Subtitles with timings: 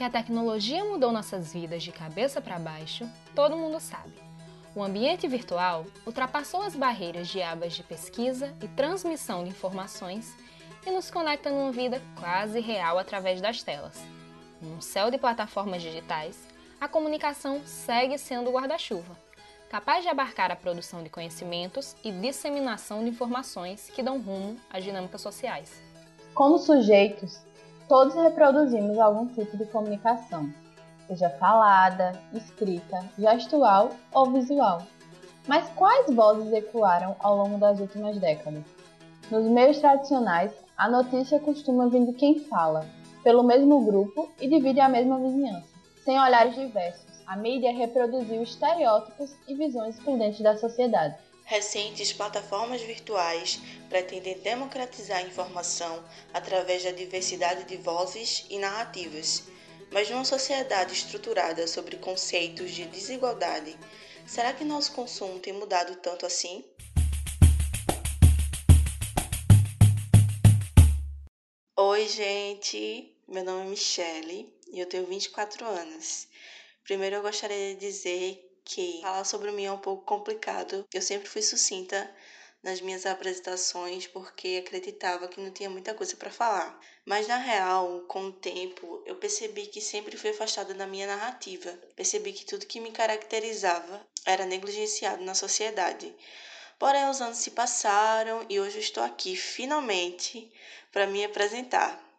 [0.00, 4.14] Que a tecnologia mudou nossas vidas de cabeça para baixo, todo mundo sabe.
[4.74, 10.34] O ambiente virtual ultrapassou as barreiras de abas de pesquisa e transmissão de informações
[10.86, 14.02] e nos conecta numa vida quase real através das telas.
[14.58, 16.48] Num céu de plataformas digitais,
[16.80, 19.14] a comunicação segue sendo o guarda-chuva,
[19.68, 24.82] capaz de abarcar a produção de conhecimentos e disseminação de informações que dão rumo às
[24.82, 25.82] dinâmicas sociais.
[26.32, 27.42] Como sujeitos,
[27.90, 30.48] todos reproduzimos algum tipo de comunicação,
[31.08, 34.82] seja falada, escrita, gestual ou visual.
[35.48, 38.62] Mas quais vozes ecoaram ao longo das últimas décadas?
[39.28, 42.86] Nos meios tradicionais, a notícia costuma vir de quem fala,
[43.24, 45.66] pelo mesmo grupo e divide a mesma vizinhança.
[46.04, 51.16] Sem olhares diversos, a mídia reproduziu estereótipos e visões excludentes da sociedade.
[51.50, 56.00] Recentes plataformas virtuais pretendem democratizar a informação
[56.32, 59.42] através da diversidade de vozes e narrativas.
[59.90, 63.76] Mas numa sociedade estruturada sobre conceitos de desigualdade,
[64.28, 66.64] será que nosso consumo tem mudado tanto assim?
[71.76, 73.12] Oi, gente!
[73.26, 76.28] Meu nome é Michele e eu tenho 24 anos.
[76.84, 78.49] Primeiro eu gostaria de dizer
[79.02, 80.86] falar sobre mim é um pouco complicado.
[80.92, 82.08] Eu sempre fui sucinta
[82.62, 86.78] nas minhas apresentações porque acreditava que não tinha muita coisa para falar.
[87.04, 91.70] Mas na real, com o tempo, eu percebi que sempre fui afastada da minha narrativa.
[91.96, 96.14] Percebi que tudo que me caracterizava era negligenciado na sociedade.
[96.78, 100.50] Porém, os anos se passaram e hoje eu estou aqui finalmente
[100.92, 102.09] para me apresentar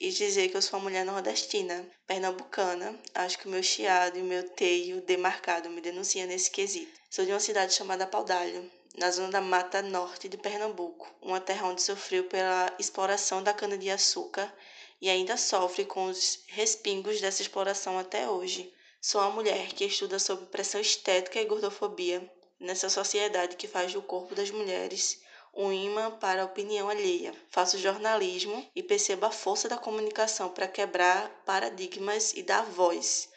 [0.00, 2.98] e dizer que eu sou uma mulher nordestina, pernambucana.
[3.14, 7.00] Acho que o meu chiado e o meu teio demarcado me denunciam nesse quesito.
[7.10, 11.68] Sou de uma cidade chamada Paudalho, na zona da Mata Norte de Pernambuco, uma terra
[11.68, 14.52] onde sofreu pela exploração da cana-de-açúcar
[15.00, 18.72] e ainda sofre com os respingos dessa exploração até hoje.
[19.00, 22.28] Sou uma mulher que estuda sobre pressão estética e gordofobia
[22.60, 25.20] nessa sociedade que faz do corpo das mulheres
[25.58, 27.32] um imã para a opinião alheia.
[27.50, 33.28] Faço jornalismo e percebo a força da comunicação para quebrar paradigmas e dar voz.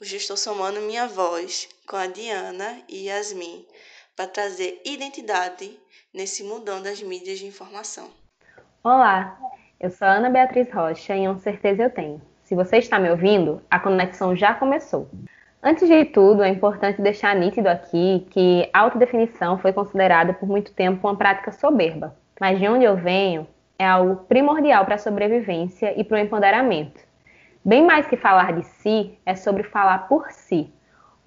[0.00, 3.66] Hoje estou somando minha voz com a Diana e Yasmin
[4.14, 5.76] para trazer identidade
[6.14, 8.08] nesse mundão das mídias de informação.
[8.84, 9.36] Olá,
[9.80, 12.22] eu sou Ana Beatriz Rocha e uma certeza eu tenho.
[12.44, 15.10] Se você está me ouvindo, a conexão já começou.
[15.62, 20.72] Antes de tudo, é importante deixar nítido aqui que a autodefinição foi considerada por muito
[20.72, 23.46] tempo uma prática soberba, mas de onde eu venho
[23.78, 27.00] é algo primordial para a sobrevivência e para o empoderamento.
[27.62, 30.72] Bem mais que falar de si, é sobre falar por si,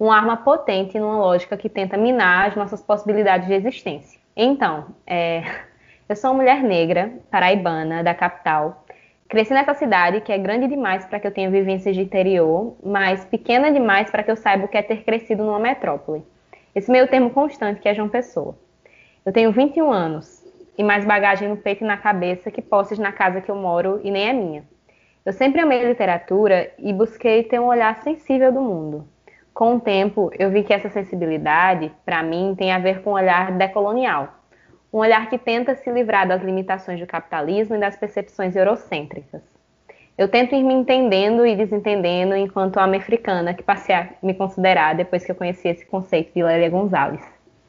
[0.00, 4.20] uma arma potente numa lógica que tenta minar as nossas possibilidades de existência.
[4.36, 5.44] Então, é...
[6.08, 8.83] eu sou uma mulher negra, paraibana, da capital,
[9.28, 13.24] Cresci nessa cidade que é grande demais para que eu tenha vivências de interior, mas
[13.24, 16.22] pequena demais para que eu saiba o que é ter crescido numa metrópole.
[16.74, 18.56] Esse meio termo constante que é João Pessoa.
[19.24, 20.44] Eu tenho 21 anos
[20.76, 24.00] e mais bagagem no peito e na cabeça que posses na casa que eu moro
[24.04, 24.64] e nem é minha.
[25.24, 29.08] Eu sempre amei literatura e busquei ter um olhar sensível do mundo.
[29.54, 33.14] Com o tempo, eu vi que essa sensibilidade, para mim, tem a ver com o
[33.14, 34.34] olhar decolonial
[34.94, 39.42] um olhar que tenta se livrar das limitações do capitalismo e das percepções eurocêntricas.
[40.16, 44.94] Eu tento ir me entendendo e desentendendo enquanto homem africana que passei a me considerar
[44.94, 47.20] depois que eu conheci esse conceito de Lélia Gonzalez.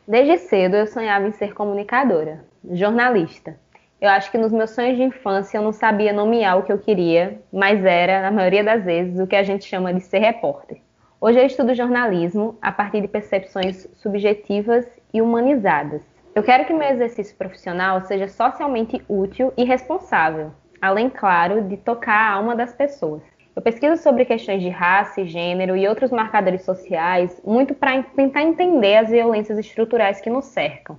[0.07, 3.57] Desde cedo eu sonhava em ser comunicadora, jornalista.
[3.99, 6.77] Eu acho que nos meus sonhos de infância eu não sabia nomear o que eu
[6.77, 10.77] queria, mas era, na maioria das vezes, o que a gente chama de ser repórter.
[11.19, 16.03] Hoje eu estudo jornalismo a partir de percepções subjetivas e humanizadas
[16.35, 20.51] eu quero que meu exercício profissional seja socialmente útil e responsável,
[20.81, 23.21] além, claro, de tocar a alma das pessoas.
[23.55, 28.97] Eu pesquiso sobre questões de raça gênero e outros marcadores sociais muito para tentar entender
[28.97, 30.97] as violências estruturais que nos cercam.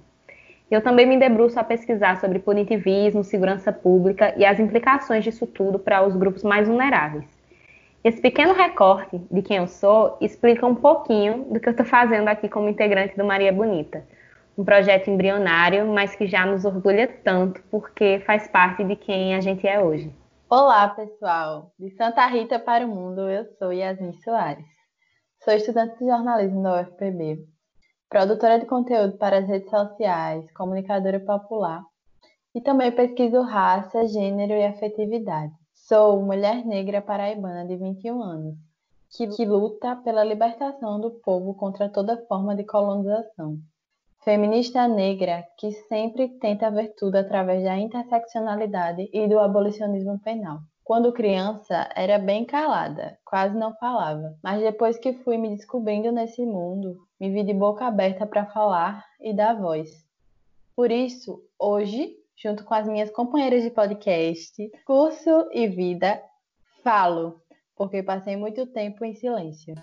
[0.70, 5.78] Eu também me debruço a pesquisar sobre punitivismo, segurança pública e as implicações disso tudo
[5.78, 7.26] para os grupos mais vulneráveis.
[8.02, 12.28] Esse pequeno recorte de quem eu sou explica um pouquinho do que eu estou fazendo
[12.28, 14.02] aqui como integrante do Maria Bonita
[14.56, 19.40] um projeto embrionário, mas que já nos orgulha tanto porque faz parte de quem a
[19.40, 20.14] gente é hoje.
[20.48, 21.72] Olá, pessoal!
[21.78, 24.64] De Santa Rita para o mundo, eu sou Yasmin Soares.
[25.44, 27.44] Sou estudante de jornalismo da UFPB,
[28.08, 31.82] produtora de conteúdo para as redes sociais, comunicadora popular
[32.54, 35.52] e também pesquiso raça, gênero e afetividade.
[35.74, 38.54] Sou mulher negra paraibana de 21 anos,
[39.14, 43.58] que, que luta pela libertação do povo contra toda forma de colonização
[44.26, 50.58] feminista negra que sempre tenta ver tudo através da interseccionalidade e do abolicionismo penal.
[50.82, 54.36] Quando criança, era bem calada, quase não falava.
[54.42, 59.04] Mas depois que fui me descobrindo nesse mundo, me vi de boca aberta para falar
[59.20, 60.04] e dar voz.
[60.74, 66.20] Por isso, hoje, junto com as minhas companheiras de podcast, curso e vida,
[66.82, 67.40] falo,
[67.76, 69.76] porque passei muito tempo em silêncio.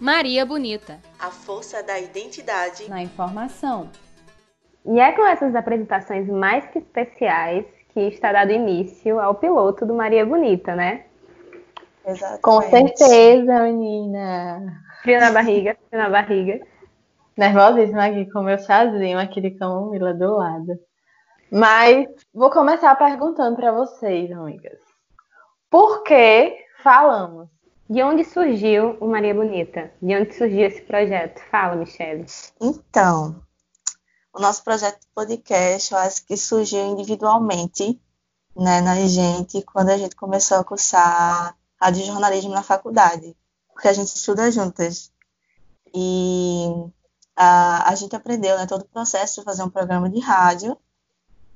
[0.00, 1.00] Maria Bonita.
[1.18, 3.90] A força da identidade na informação.
[4.86, 9.94] E é com essas apresentações mais que especiais que está dado início ao piloto do
[9.94, 11.06] Maria Bonita, né?
[12.06, 12.42] Exatamente.
[12.42, 14.82] Com certeza, menina.
[15.02, 16.60] Frio na barriga, frio na barriga.
[17.36, 20.78] Nervosíssima aqui com meu chazinho aqui de camomila do lado.
[21.50, 24.78] Mas vou começar perguntando para vocês, amigas.
[25.68, 27.48] Por que falamos?
[27.88, 29.90] De onde surgiu o Maria Bonita?
[30.02, 31.40] De onde surgiu esse projeto?
[31.50, 32.26] Fala, Michelle.
[32.60, 33.42] Então,
[34.30, 37.98] o nosso projeto de podcast, eu acho que surgiu individualmente,
[38.54, 43.34] né, na gente, quando a gente começou a cursar rádio jornalismo na faculdade,
[43.72, 45.10] porque a gente estuda juntas.
[45.94, 46.66] E
[47.34, 50.76] a, a gente aprendeu, né, todo o processo de fazer um programa de rádio,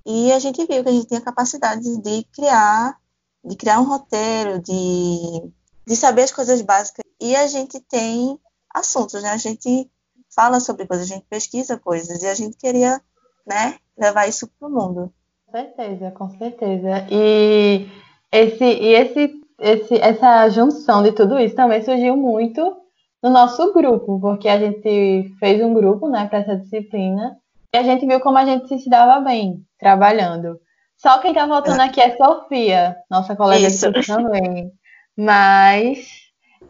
[0.07, 2.99] e a gente viu que a gente tinha capacidade de criar,
[3.45, 5.53] de criar um roteiro, de,
[5.87, 7.05] de saber as coisas básicas.
[7.21, 8.39] E a gente tem
[8.75, 9.31] assuntos, né?
[9.31, 9.91] A gente
[10.35, 13.01] fala sobre coisas, a gente pesquisa coisas e a gente queria,
[13.47, 15.13] né, levar isso para o mundo.
[15.47, 17.07] Com certeza, com certeza.
[17.11, 17.87] E
[18.31, 22.77] esse e esse, esse essa junção de tudo isso também surgiu muito
[23.23, 27.37] no nosso grupo, porque a gente fez um grupo, né, para essa disciplina
[27.73, 30.59] e a gente viu como a gente se dava bem trabalhando.
[30.97, 33.91] Só quem está voltando aqui é Sofia, nossa colega Isso.
[33.93, 34.73] de também.
[35.17, 36.07] Mas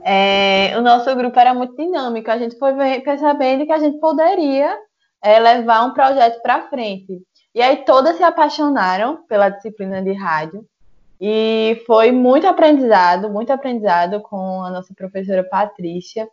[0.04, 2.30] é, o nosso grupo era muito dinâmico.
[2.30, 4.76] A gente foi percebendo que a gente poderia
[5.22, 7.22] é, levar um projeto para frente.
[7.54, 10.64] E aí todas se apaixonaram pela disciplina de rádio.
[11.20, 16.28] E foi muito aprendizado, muito aprendizado com a nossa professora Patrícia.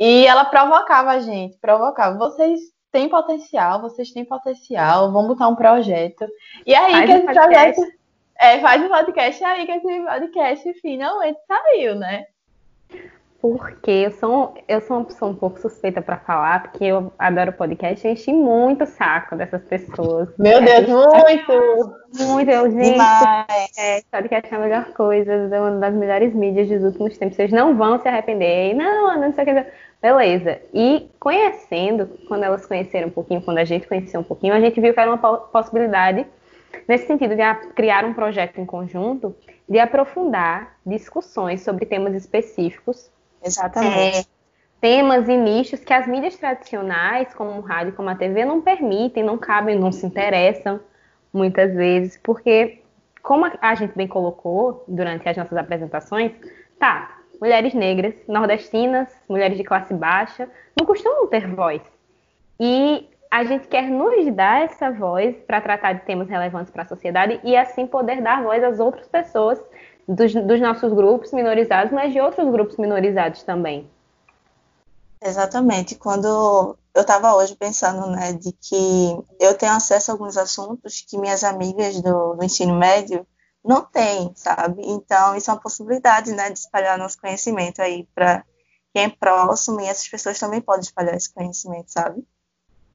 [0.00, 2.16] E ela provocava a gente, provocava.
[2.16, 2.60] Vocês
[2.90, 6.26] têm potencial, vocês têm potencial, vamos botar um projeto.
[6.66, 8.01] E aí faz que esse projeto.
[8.38, 12.24] É, faz um podcast aí que esse podcast finalmente saiu, né?
[13.42, 17.52] Porque eu sou, eu sou uma pessoa um pouco suspeita para falar, porque eu adoro
[17.52, 20.28] podcast e enchi muito o saco dessas pessoas.
[20.38, 22.02] Meu é, Deus, muito!
[22.20, 23.00] Muito, eu, gente,
[23.76, 27.34] é, podcast é a melhor coisa, é uma das melhores mídias dos últimos tempos.
[27.34, 28.74] Vocês não vão se arrepender.
[28.74, 29.66] Não, não sei o que.
[30.00, 30.60] Beleza.
[30.72, 34.80] E conhecendo, quando elas conheceram um pouquinho, quando a gente conheceu um pouquinho, a gente
[34.80, 36.26] viu que era uma possibilidade,
[36.86, 37.42] nesse sentido de
[37.74, 39.34] criar um projeto em conjunto,
[39.68, 43.10] de aprofundar discussões sobre temas específicos.
[43.44, 44.18] Exatamente.
[44.18, 44.24] É,
[44.80, 49.22] temas e nichos que as mídias tradicionais, como o rádio, como a TV, não permitem,
[49.22, 50.80] não cabem, não se interessam
[51.32, 52.82] muitas vezes, porque,
[53.22, 56.32] como a gente bem colocou durante as nossas apresentações,
[56.78, 60.48] tá, mulheres negras, nordestinas, mulheres de classe baixa,
[60.78, 61.80] não costumam ter voz.
[62.60, 66.86] E a gente quer nos dar essa voz para tratar de temas relevantes para a
[66.86, 69.58] sociedade e assim poder dar voz às outras pessoas
[70.06, 73.90] dos, dos nossos grupos minorizados, mas de outros grupos minorizados também.
[75.18, 75.94] Exatamente.
[75.94, 81.16] Quando eu estava hoje pensando, né, de que eu tenho acesso a alguns assuntos que
[81.16, 83.26] minhas amigas do, do ensino médio
[83.64, 84.82] não tem, sabe?
[84.84, 88.44] Então, isso é uma possibilidade, né, de espalhar nosso conhecimento aí para
[88.92, 92.22] quem é próximo e essas pessoas também podem espalhar esse conhecimento, sabe?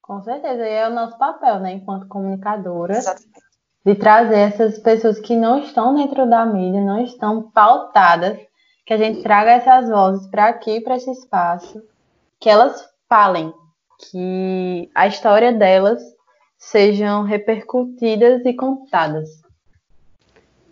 [0.08, 3.42] Com certeza, e é o nosso papel, né, enquanto comunicadora, Exatamente.
[3.86, 8.40] de trazer essas pessoas que não estão dentro da mídia, não estão pautadas,
[8.86, 11.84] que a gente traga essas vozes para aqui, para esse espaço,
[12.40, 13.54] que elas falem,
[14.10, 16.02] que a história delas
[16.58, 19.42] sejam repercutidas e contadas.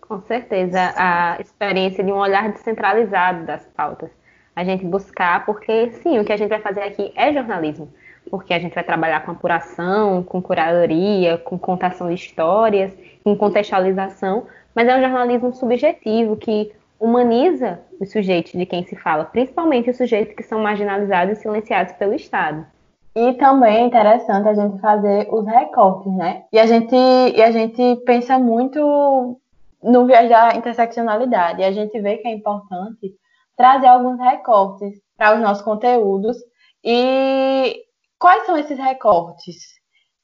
[0.00, 4.10] Com certeza, a experiência de um olhar descentralizado das pautas.
[4.54, 7.92] A gente buscar, porque sim, o que a gente vai fazer aqui é jornalismo,
[8.30, 12.92] porque a gente vai trabalhar com apuração, com curadoria, com contação de histórias,
[13.22, 19.24] com contextualização, mas é um jornalismo subjetivo que humaniza os sujeitos de quem se fala,
[19.24, 22.66] principalmente os sujeitos que são marginalizados e silenciados pelo Estado.
[23.14, 26.44] E também é interessante a gente fazer os recortes, né?
[26.52, 29.40] E a gente, e a gente pensa muito
[29.82, 31.62] no viés da interseccionalidade.
[31.62, 33.14] E a gente vê que é importante
[33.56, 36.36] trazer alguns recortes para os nossos conteúdos.
[36.84, 37.85] E
[38.18, 39.56] quais são esses recortes?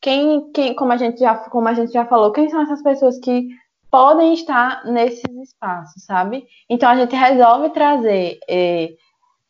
[0.01, 3.19] Quem, quem como, a gente já, como a gente já falou, quem são essas pessoas
[3.19, 3.49] que
[3.91, 6.47] podem estar nesses espaços, sabe?
[6.69, 8.39] Então a gente resolve trazer.
[8.49, 8.95] Eh,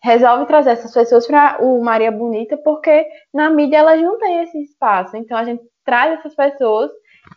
[0.02, 4.60] resolve trazer essas pessoas para o Maria Bonita, porque na mídia elas não têm esse
[4.62, 5.16] espaço.
[5.16, 6.90] Então a gente traz essas pessoas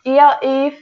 [0.04, 0.76] e, e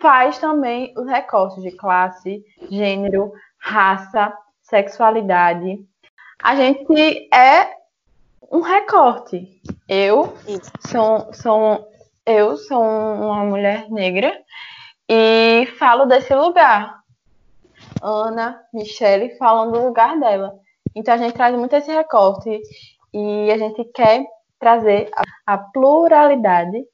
[0.00, 5.78] faz também os recortes de classe, gênero, raça, sexualidade.
[6.42, 7.70] A gente é
[8.50, 9.60] um recorte.
[9.88, 10.34] Eu
[10.88, 11.88] sou, sou,
[12.24, 14.32] eu sou uma mulher negra
[15.08, 17.00] e falo desse lugar.
[18.02, 20.54] Ana, Michele falam do lugar dela.
[20.94, 22.60] Então a gente traz muito esse recorte
[23.12, 24.24] e a gente quer
[24.58, 26.84] trazer a, a pluralidade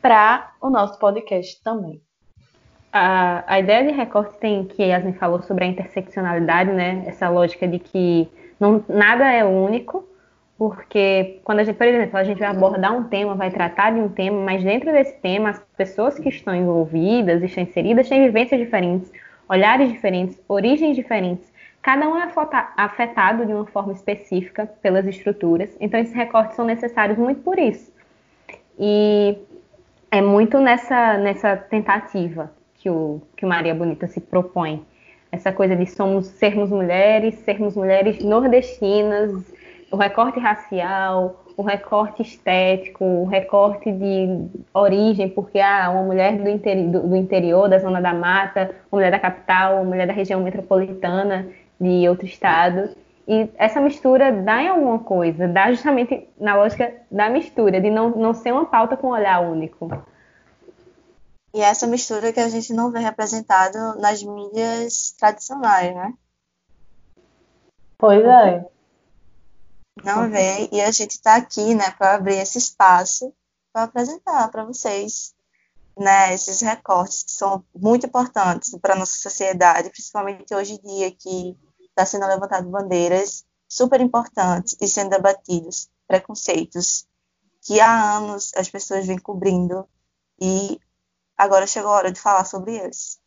[0.00, 2.00] para o nosso podcast também.
[2.92, 7.04] A, a ideia de recorte tem que Yasmin falou sobre a interseccionalidade, né?
[7.06, 8.28] Essa lógica de que
[8.58, 10.07] não, nada é único,
[10.58, 14.00] porque quando a gente, por exemplo, a gente vai abordar um tema, vai tratar de
[14.00, 18.60] um tema, mas dentro desse tema, as pessoas que estão envolvidas, estão inseridas, têm vivências
[18.60, 19.12] diferentes,
[19.48, 21.48] olhares diferentes, origens diferentes.
[21.80, 22.28] Cada um é
[22.76, 27.92] afetado de uma forma específica pelas estruturas, então esses recortes são necessários muito por isso.
[28.76, 29.38] E
[30.10, 34.84] é muito nessa, nessa tentativa que o, que Maria Bonita se propõe.
[35.30, 39.32] Essa coisa de somos sermos mulheres, sermos mulheres nordestinas,
[39.90, 46.48] o recorte racial, o recorte estético, o recorte de origem, porque ah, uma mulher do,
[46.48, 50.12] interi do, do, interior, da zona da mata, uma mulher da capital, uma mulher da
[50.12, 51.48] região metropolitana
[51.80, 52.94] de outro estado.
[53.26, 58.10] E essa mistura dá em alguma coisa, dá justamente na lógica da mistura, de não,
[58.10, 59.90] não ser uma pauta com um olhar único.
[61.54, 66.12] E essa mistura que a gente não vê representado nas mídias tradicionais, né?
[67.98, 68.64] Pois é.
[70.04, 73.32] Não vê, e a gente está aqui, né, para abrir esse espaço
[73.72, 75.34] para apresentar para vocês,
[75.96, 81.56] né, esses recortes que são muito importantes para nossa sociedade, principalmente hoje em dia que
[81.88, 87.06] está sendo levantado bandeiras super importantes e sendo debatidos preconceitos
[87.62, 89.86] que há anos as pessoas vêm cobrindo
[90.40, 90.80] e
[91.36, 93.20] agora chegou a hora de falar sobre eles.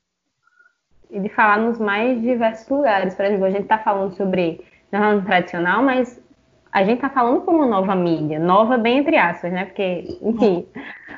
[1.10, 3.14] E de falar nos mais diversos lugares.
[3.14, 6.20] Por exemplo, a gente está falando sobre jornalismo tradicional, mas
[6.72, 9.66] a gente está falando por uma nova mídia, nova bem entre aspas, né?
[9.66, 10.68] Porque, enfim,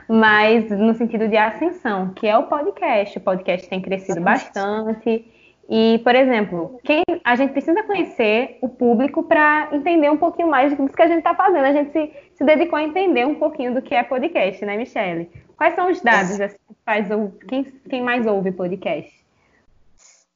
[0.07, 3.17] mas no sentido de ascensão, que é o podcast.
[3.17, 5.25] O podcast tem crescido bastante.
[5.69, 10.75] E, por exemplo, quem, a gente precisa conhecer o público para entender um pouquinho mais
[10.75, 11.63] do que a gente está fazendo.
[11.63, 15.31] A gente se, se dedicou a entender um pouquinho do que é podcast, né, Michele?
[15.55, 17.07] Quais são os dados assim, faz,
[17.47, 19.11] quem, quem mais ouve podcast?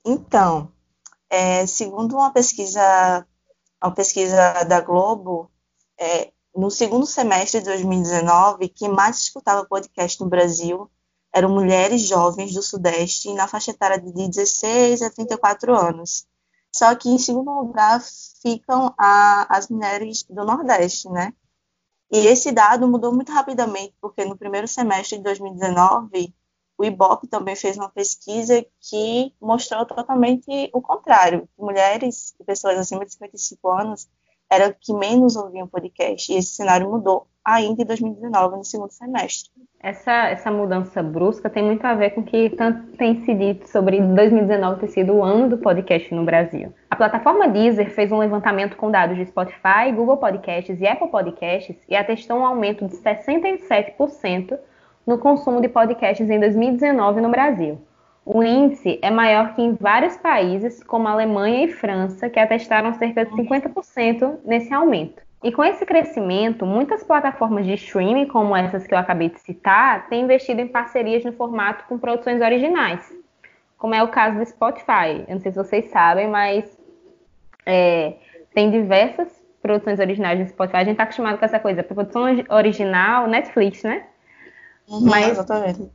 [0.05, 0.69] Então,
[1.29, 3.25] é, segundo uma pesquisa,
[3.81, 5.51] uma pesquisa da Globo,
[5.99, 10.89] é, no segundo semestre de 2019, quem mais escutava podcast no Brasil
[11.33, 16.25] eram mulheres jovens do Sudeste na faixa etária de 16 a 34 anos.
[16.71, 18.01] Só que em segundo lugar
[18.41, 21.33] ficam a, as mulheres do Nordeste, né?
[22.11, 26.33] E esse dado mudou muito rapidamente, porque no primeiro semestre de 2019,
[26.77, 31.49] o IBOP também fez uma pesquisa que mostrou totalmente o contrário.
[31.57, 34.07] Mulheres e pessoas acima de 55 anos
[34.49, 36.31] eram que menos ouviam podcast.
[36.31, 39.49] E esse cenário mudou ainda em 2019, no segundo semestre.
[39.79, 43.69] Essa, essa mudança brusca tem muito a ver com o que tanto tem se dito
[43.69, 46.73] sobre 2019 ter sido o ano do podcast no Brasil.
[46.89, 51.77] A plataforma Deezer fez um levantamento com dados de Spotify, Google Podcasts e Apple Podcasts
[51.87, 54.57] e atestou um aumento de 67%
[55.07, 57.79] no consumo de podcasts em 2019 no Brasil.
[58.25, 63.23] O índice é maior que em vários países, como Alemanha e França, que atestaram cerca
[63.23, 65.25] de 50% nesse aumento.
[65.41, 70.09] E com esse crescimento, muitas plataformas de streaming, como essas que eu acabei de citar,
[70.09, 73.09] têm investido em parcerias no formato com produções originais,
[73.77, 75.23] como é o caso do Spotify.
[75.25, 76.77] Eu não sei se vocês sabem, mas
[77.65, 78.15] é,
[78.53, 80.77] tem diversas produções originais no Spotify.
[80.77, 84.03] A gente está acostumado com essa coisa, produção original, Netflix, né?
[84.87, 85.89] Uhum, mas exatamente.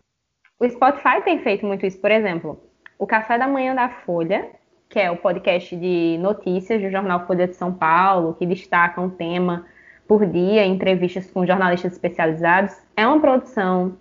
[0.61, 2.01] o Spotify tem feito muito isso.
[2.01, 2.63] Por exemplo,
[2.99, 4.51] o Café da Manhã da Folha
[4.93, 9.09] que é o podcast de notícias do jornal Folha de São Paulo, que destaca um
[9.09, 9.65] tema
[10.07, 13.97] por dia, entrevistas com jornalistas especializados, é uma produção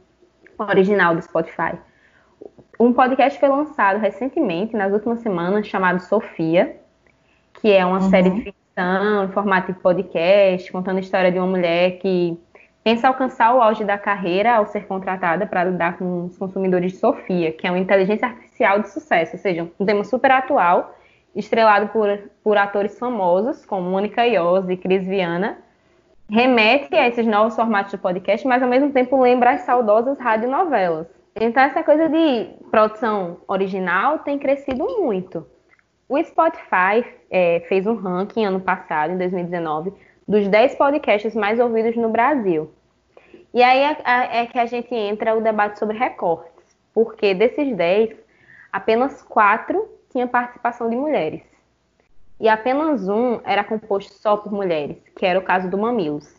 [0.60, 1.80] original do Spotify.
[2.78, 6.76] Um podcast foi lançado recentemente, nas últimas semanas, chamado Sofia,
[7.54, 8.10] que é uma uhum.
[8.10, 12.38] série de ficção em formato de podcast, contando a história de uma mulher que
[12.84, 16.98] pensa alcançar o auge da carreira ao ser contratada para lidar com os consumidores de
[16.98, 20.96] Sofia, que é uma inteligência artificial de sucesso, ou seja, um tema super atual,
[21.36, 22.08] estrelado por,
[22.44, 25.58] por atores famosos, como Mônica Iose e Cris Viana,
[26.30, 31.08] remete a esses novos formatos de podcast, mas ao mesmo tempo lembra as saudosas radionovelas.
[31.36, 35.46] Então essa coisa de produção original tem crescido muito.
[36.08, 39.94] O Spotify é, fez um ranking ano passado, em 2019,
[40.32, 42.72] dos 10 podcasts mais ouvidos no Brasil.
[43.54, 46.50] E aí é, é, que a gente entra o debate sobre recortes.
[46.94, 48.16] porque desses 10,
[48.72, 51.42] apenas 4 tinha participação de mulheres.
[52.40, 56.34] E apenas um era composto só por mulheres, que era o caso do Mamilos.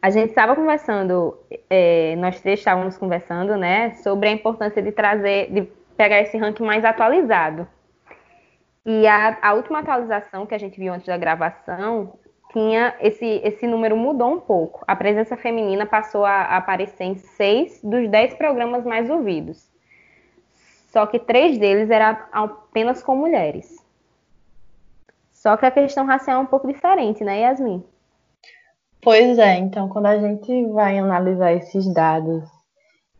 [0.00, 1.36] A gente estava conversando,
[1.68, 5.62] é, nós três estávamos conversando, né, sobre a importância de trazer, de
[5.96, 7.66] pegar esse ranking mais atualizado.
[8.84, 12.18] E a, a última atualização que a gente viu antes da gravação
[12.52, 14.84] tinha esse, esse número mudou um pouco.
[14.86, 19.70] A presença feminina passou a, a aparecer em seis dos dez programas mais ouvidos.
[20.88, 23.82] Só que três deles eram apenas com mulheres.
[25.30, 27.82] Só que a questão racial é um pouco diferente, né, Yasmin?
[29.00, 32.44] Pois é, então quando a gente vai analisar esses dados,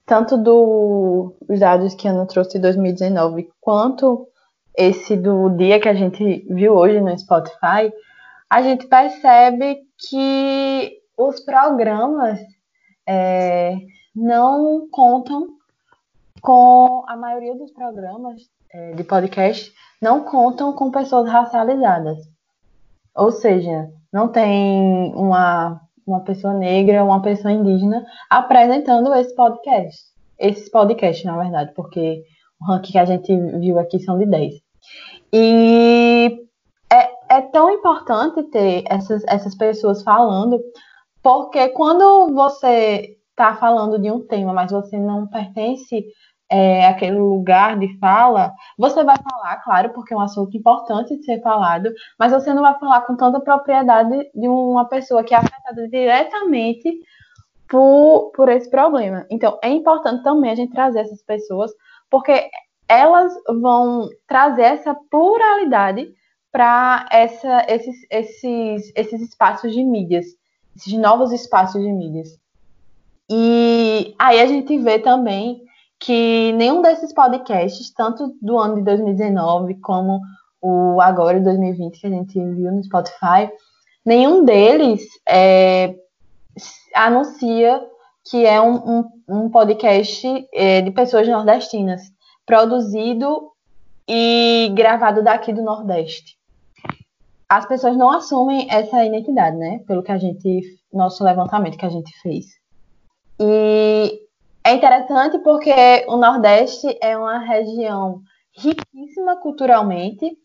[0.06, 4.28] tanto dos do, dados que a Ana trouxe de 2019, quanto
[4.76, 7.92] esse do dia que a gente viu hoje no Spotify,
[8.48, 12.40] a gente percebe que os programas
[13.06, 13.76] é,
[14.14, 15.48] não contam
[16.40, 22.18] com a maioria dos programas é, de podcast não contam com pessoas racializadas.
[23.14, 30.10] Ou seja, não tem uma, uma pessoa negra, uma pessoa indígena apresentando esse podcast.
[30.38, 32.24] Esses podcasts, na verdade, porque
[32.62, 34.54] o ranking que a gente viu aqui são de 10.
[35.32, 36.38] E
[36.90, 40.60] é, é tão importante ter essas, essas pessoas falando,
[41.22, 46.04] porque quando você está falando de um tema, mas você não pertence
[46.50, 51.24] é, aquele lugar de fala, você vai falar, claro, porque é um assunto importante de
[51.24, 55.38] ser falado, mas você não vai falar com tanta propriedade de uma pessoa que é
[55.38, 56.92] afetada diretamente
[57.66, 59.24] por, por esse problema.
[59.30, 61.72] Então, é importante também a gente trazer essas pessoas,
[62.12, 62.50] porque
[62.86, 66.12] elas vão trazer essa pluralidade
[66.52, 70.26] para esses, esses, esses espaços de mídias,
[70.76, 72.38] esses novos espaços de mídias.
[73.30, 75.62] E aí a gente vê também
[75.98, 80.20] que nenhum desses podcasts, tanto do ano de 2019 como
[80.60, 83.50] o agora de 2020 que a gente viu no Spotify,
[84.04, 85.94] nenhum deles é,
[86.94, 87.82] anuncia
[88.24, 92.02] que é um, um, um podcast é, de pessoas nordestinas,
[92.46, 93.50] produzido
[94.08, 96.36] e gravado daqui do Nordeste.
[97.48, 99.80] As pessoas não assumem essa identidade, né?
[99.86, 100.60] Pelo que a gente,
[100.92, 102.46] nosso levantamento que a gente fez.
[103.38, 104.20] E
[104.64, 108.20] é interessante porque o Nordeste é uma região
[108.56, 110.36] riquíssima culturalmente,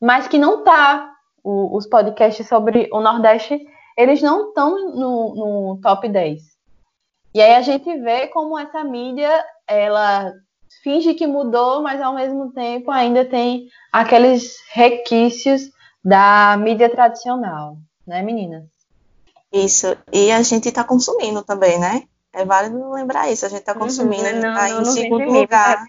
[0.00, 1.14] mas que não está.
[1.44, 3.58] Os podcasts sobre o Nordeste,
[3.96, 6.57] eles não estão no, no top 10.
[7.34, 10.32] E aí a gente vê como essa mídia, ela
[10.82, 15.70] finge que mudou, mas ao mesmo tempo ainda tem aqueles requisitos
[16.04, 18.64] da mídia tradicional, né, meninas?
[19.52, 19.96] Isso.
[20.12, 22.04] E a gente está consumindo também, né?
[22.32, 23.46] É válido lembrar isso.
[23.46, 23.80] A gente está uhum.
[23.80, 25.84] consumindo, uhum, não, tá em segundo lugar.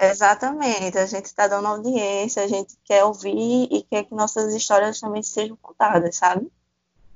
[0.00, 0.98] Exatamente.
[0.98, 5.22] A gente está dando audiência, a gente quer ouvir e quer que nossas histórias também
[5.22, 6.50] sejam contadas, sabe?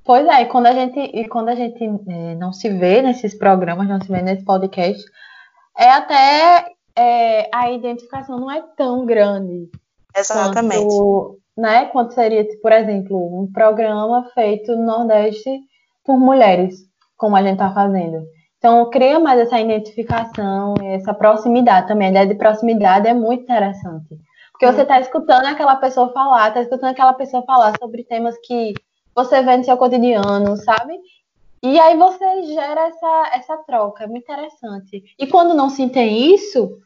[0.09, 3.37] Pois é, e quando a gente, e quando a gente é, não se vê nesses
[3.37, 5.05] programas, não se vê nesse podcast,
[5.77, 6.65] é até
[6.97, 9.69] é, a identificação não é tão grande.
[10.17, 10.83] Exatamente.
[10.83, 15.61] Quanto, né, quanto seria, por exemplo, um programa feito no Nordeste
[16.03, 16.77] por mulheres
[17.15, 18.25] como a gente está fazendo.
[18.57, 22.09] Então, cria mais essa identificação, essa proximidade também.
[22.09, 24.19] A ideia de proximidade é muito interessante.
[24.53, 28.73] Porque você está escutando aquela pessoa falar, está escutando aquela pessoa falar sobre temas que
[29.19, 30.97] você vê no seu cotidiano, sabe?
[31.61, 35.03] E aí você gera essa, essa troca, é muito interessante.
[35.19, 36.79] E quando não se tem isso,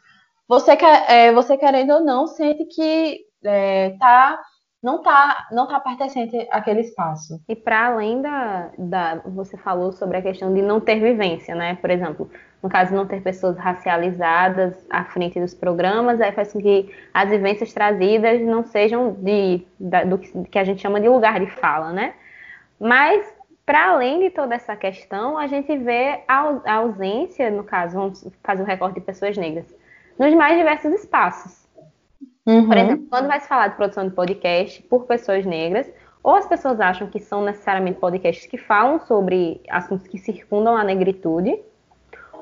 [0.48, 0.72] você,
[1.08, 4.40] é, você querendo ou não, sente que é, tá
[4.82, 7.40] não está não tá pertencente àquele espaço.
[7.48, 9.14] E para além da, da.
[9.26, 11.76] Você falou sobre a questão de não ter vivência, né?
[11.76, 12.28] Por exemplo,
[12.62, 17.28] no caso, não ter pessoas racializadas à frente dos programas, aí faz com que as
[17.28, 21.92] vivências trazidas não sejam de, da, do que a gente chama de lugar de fala,
[21.92, 22.14] né?
[22.82, 23.24] Mas,
[23.64, 28.60] para além de toda essa questão, a gente vê a ausência, no caso, vamos fazer
[28.60, 29.72] um recorte de pessoas negras,
[30.18, 31.64] nos mais diversos espaços.
[32.44, 32.66] Uhum.
[32.66, 35.88] Por exemplo, quando vai se falar de produção de podcast por pessoas negras,
[36.24, 40.82] ou as pessoas acham que são necessariamente podcasts que falam sobre assuntos que circundam a
[40.82, 41.56] negritude,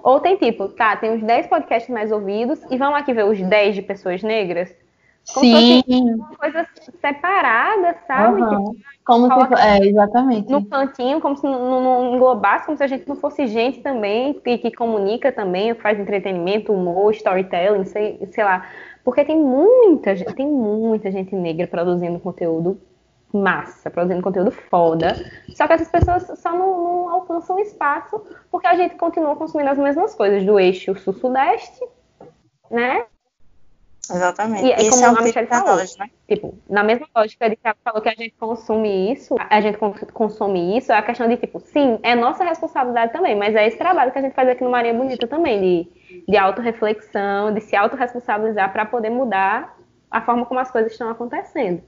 [0.03, 3.38] ou tem tipo, tá, tem os 10 podcasts mais ouvidos e vamos aqui ver os
[3.38, 4.74] 10 de pessoas negras.
[5.33, 5.52] Como Sim.
[5.52, 6.66] se fosse uma coisa
[7.00, 8.42] separada, sabe?
[8.42, 8.74] Uhum.
[9.04, 10.50] como se, é, exatamente.
[10.50, 14.35] No cantinho, como se não, não, englobasse, como se a gente não fosse gente também,
[14.35, 18.66] que, que comunica também, faz entretenimento, humor, storytelling, sei, sei lá.
[19.04, 22.80] Porque tem muita, tem muita gente negra produzindo conteúdo
[23.33, 25.14] massa, produzindo conteúdo foda.
[25.54, 29.78] Só que essas pessoas só não, não alcançam espaço porque a gente continua consumindo as
[29.78, 31.80] mesmas coisas do eixo sul-sudeste,
[32.70, 33.04] né?
[34.14, 34.64] Exatamente.
[34.64, 36.11] E, e como é um a Michelle falou, né?
[36.29, 39.79] tipo, na mesma lógica de que ela falou que a gente consome isso, a gente
[40.12, 43.77] consome isso, é a questão de, tipo, sim, é nossa responsabilidade também, mas é esse
[43.77, 47.77] trabalho que a gente faz aqui no Maria Bonita também, de, de autorreflexão, de se
[47.77, 49.77] autorresponsabilizar para poder mudar
[50.11, 51.83] a forma como as coisas estão acontecendo.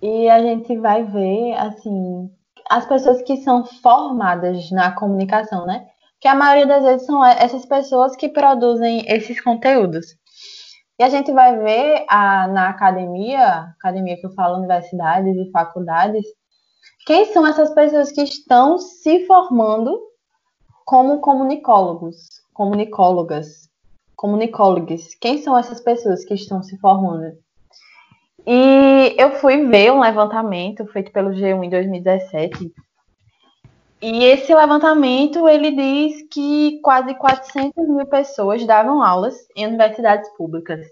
[0.00, 2.30] E a gente vai ver, assim,
[2.68, 5.86] as pessoas que são formadas na comunicação, né?
[6.20, 10.06] Que a maioria das vezes são essas pessoas que produzem esses conteúdos.
[10.98, 16.24] E a gente vai ver a, na academia, academia que eu falo, universidades e faculdades,
[17.06, 19.98] quem são essas pessoas que estão se formando
[20.84, 22.16] como comunicólogos,
[22.52, 23.68] comunicólogas,
[24.14, 25.14] comunicólogos.
[25.20, 27.36] Quem são essas pessoas que estão se formando?
[28.46, 32.72] E eu fui ver um levantamento feito pelo G1 em 2017.
[34.02, 40.84] E esse levantamento ele diz que quase 400 mil pessoas davam aulas em universidades públicas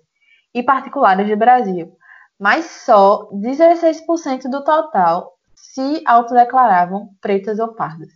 [0.54, 1.92] e particulares do Brasil,
[2.38, 8.12] mas só 16% do total se autodeclaravam pretas ou pardas.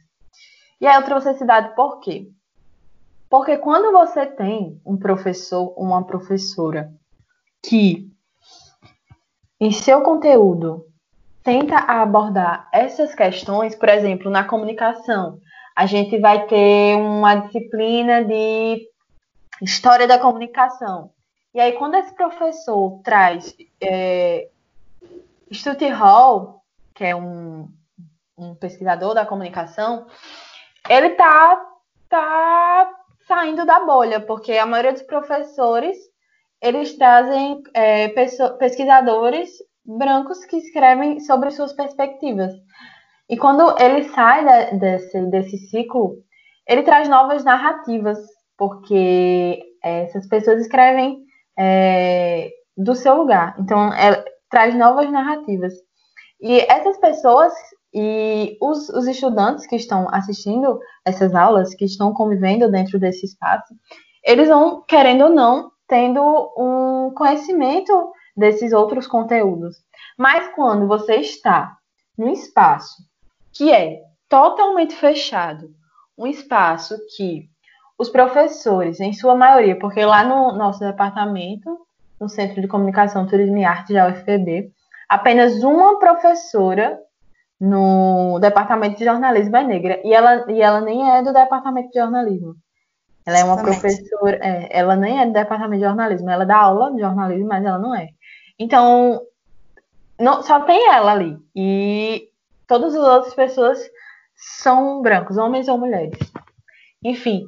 [0.80, 2.30] E aí eu trouxe esse dado por quê?
[3.28, 6.94] Porque quando você tem um professor ou uma professora
[7.60, 8.08] que
[9.58, 10.86] em seu conteúdo
[11.44, 15.38] tenta abordar essas questões, por exemplo, na comunicação,
[15.76, 18.88] a gente vai ter uma disciplina de
[19.60, 21.10] história da comunicação.
[21.54, 24.48] E aí, quando esse professor traz é,
[25.52, 26.62] Stuart Hall,
[26.94, 27.68] que é um,
[28.36, 30.06] um pesquisador da comunicação,
[30.88, 31.62] ele tá,
[32.08, 32.90] tá
[33.28, 35.96] saindo da bolha, porque a maioria dos professores
[36.60, 38.08] eles trazem é,
[38.58, 39.50] pesquisadores
[39.84, 42.52] brancos que escrevem sobre suas perspectivas.
[43.28, 46.16] E quando ele sai de, desse, desse ciclo,
[46.66, 48.18] ele traz novas narrativas,
[48.56, 51.18] porque essas pessoas escrevem
[51.58, 53.54] é, do seu lugar.
[53.58, 55.72] Então, é, traz novas narrativas.
[56.40, 57.52] E essas pessoas
[57.94, 63.72] e os, os estudantes que estão assistindo essas aulas, que estão convivendo dentro desse espaço,
[64.24, 66.20] eles vão, querendo ou não, tendo
[66.58, 69.76] um conhecimento desses outros conteúdos.
[70.16, 71.76] Mas quando você está
[72.16, 73.02] num espaço
[73.52, 75.70] que é totalmente fechado,
[76.18, 77.48] um espaço que
[77.98, 81.78] os professores, em sua maioria, porque lá no nosso departamento,
[82.20, 84.70] no Centro de Comunicação, Turismo e Arte da UFPB,
[85.08, 86.98] apenas uma professora
[87.60, 90.00] no departamento de jornalismo é negra.
[90.04, 92.56] E ela, e ela nem é do departamento de jornalismo.
[93.26, 96.92] Ela é uma professora, é, ela nem é do departamento de jornalismo, ela dá aula
[96.92, 98.08] de jornalismo, mas ela não é.
[98.58, 99.20] Então,
[100.18, 101.38] não, só tem ela ali.
[101.54, 102.28] E
[102.66, 103.78] todas as outras pessoas
[104.36, 106.18] são brancos, homens ou mulheres.
[107.02, 107.46] Enfim.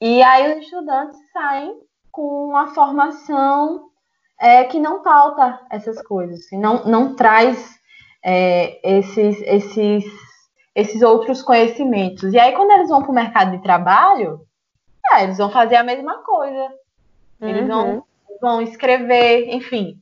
[0.00, 1.78] E aí os estudantes saem
[2.10, 3.90] com uma formação
[4.40, 7.78] é, que não pauta essas coisas, não, não traz
[8.24, 10.04] é, esses, esses,
[10.74, 12.32] esses outros conhecimentos.
[12.32, 14.40] E aí, quando eles vão para o mercado de trabalho,
[15.12, 16.72] é, eles vão fazer a mesma coisa.
[17.40, 17.68] Eles uhum.
[17.68, 18.04] vão,
[18.40, 20.00] vão escrever, enfim,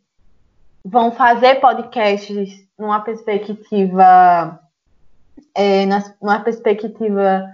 [0.84, 4.60] vão fazer podcasts numa perspectiva
[5.54, 5.84] é,
[6.20, 7.44] numa perspectiva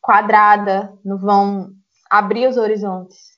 [0.00, 1.70] quadrada, não vão
[2.10, 3.30] abrir os horizontes.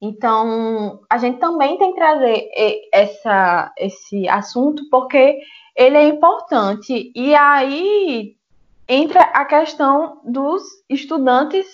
[0.00, 2.48] Então, a gente também tem que trazer
[2.92, 5.40] essa, esse assunto porque
[5.74, 7.10] ele é importante.
[7.14, 8.36] E aí
[8.86, 11.66] entra a questão dos estudantes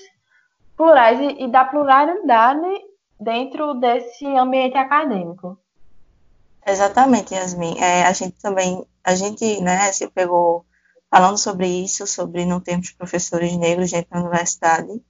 [0.76, 2.66] plurais e, e da pluralidade
[3.18, 5.58] dentro desse ambiente acadêmico.
[6.70, 7.78] Exatamente, Yasmin.
[7.78, 10.64] É, a gente também, a gente, né, se pegou
[11.10, 15.02] falando sobre isso, sobre não termos professores negros dentro da universidade,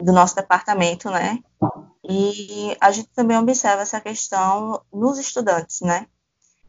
[0.00, 1.42] do nosso departamento, né?
[2.04, 6.06] E a gente também observa essa questão nos estudantes, né?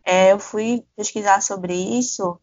[0.04, 2.40] É, eu fui pesquisar sobre isso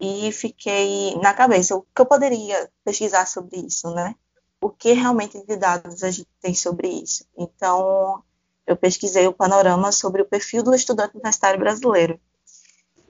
[0.00, 4.14] e fiquei na cabeça o que eu poderia pesquisar sobre isso, né?
[4.62, 7.24] O que realmente de dados a gente tem sobre isso.
[7.36, 8.22] Então,
[8.72, 12.20] eu pesquisei o panorama sobre o perfil do estudante universitário brasileiro,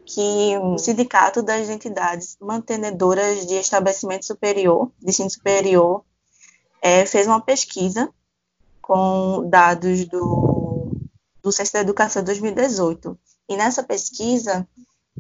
[0.05, 6.05] que o Sindicato das Entidades Mantenedoras de Estabelecimento Superior, de Ensino Superior,
[6.83, 8.13] é, fez uma pesquisa
[8.81, 10.91] com dados do,
[11.43, 13.17] do Centro da Educação 2018.
[13.49, 14.67] E nessa pesquisa,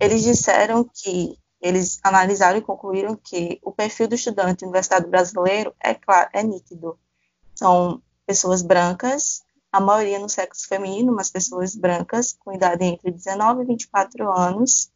[0.00, 5.94] eles disseram que eles analisaram e concluíram que o perfil do estudante universitário brasileiro é
[5.94, 6.98] claro, é nítido.
[7.54, 13.62] São pessoas brancas, a maioria no sexo feminino, mas pessoas brancas com idade entre 19
[13.62, 14.90] e 24 anos,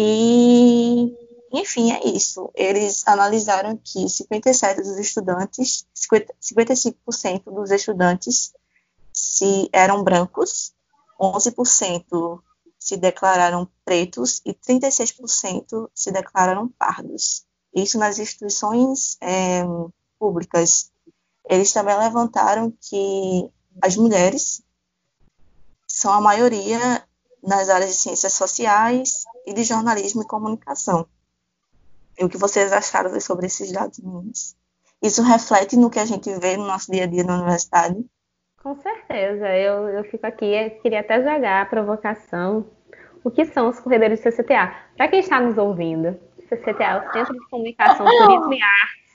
[0.00, 1.12] E,
[1.52, 2.52] enfim, é isso.
[2.54, 8.52] Eles analisaram que 57% dos estudantes, 50, 55% dos estudantes
[9.12, 10.72] se eram brancos,
[11.20, 12.40] 11%
[12.78, 17.44] se declararam pretos e 36% se declararam pardos.
[17.74, 19.64] Isso nas instituições é,
[20.16, 20.92] públicas.
[21.50, 23.50] Eles também levantaram que
[23.82, 24.62] as mulheres
[25.86, 26.78] são a maioria
[27.42, 31.06] nas áreas de ciências sociais e de jornalismo e comunicação.
[32.18, 34.56] E o que vocês acharam sobre esses dados, meninos?
[35.00, 38.04] Isso reflete no que a gente vê no nosso dia a dia na universidade?
[38.60, 39.48] Com certeza.
[39.56, 42.66] Eu, eu fico aqui, eu queria até jogar a provocação.
[43.22, 44.74] O que são os corredores do CCTA?
[44.96, 49.07] Para quem está nos ouvindo, CCTA é o Centro de Comunicação, Turismo e Artes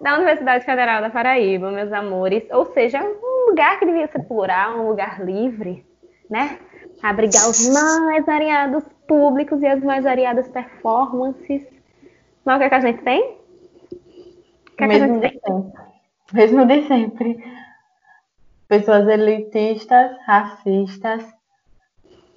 [0.00, 2.44] da Universidade Federal da Paraíba, meus amores.
[2.50, 5.84] Ou seja, um lugar que devia ser plural, um lugar livre,
[6.28, 6.58] né?
[7.02, 11.62] Abrigar os mais variados públicos e as mais variadas performances.
[12.44, 13.38] Mas o que, é que a gente tem?
[14.72, 15.72] O que, é que a gente tem?
[16.32, 17.44] Mesmo de sempre.
[18.68, 21.24] Pessoas elitistas, racistas,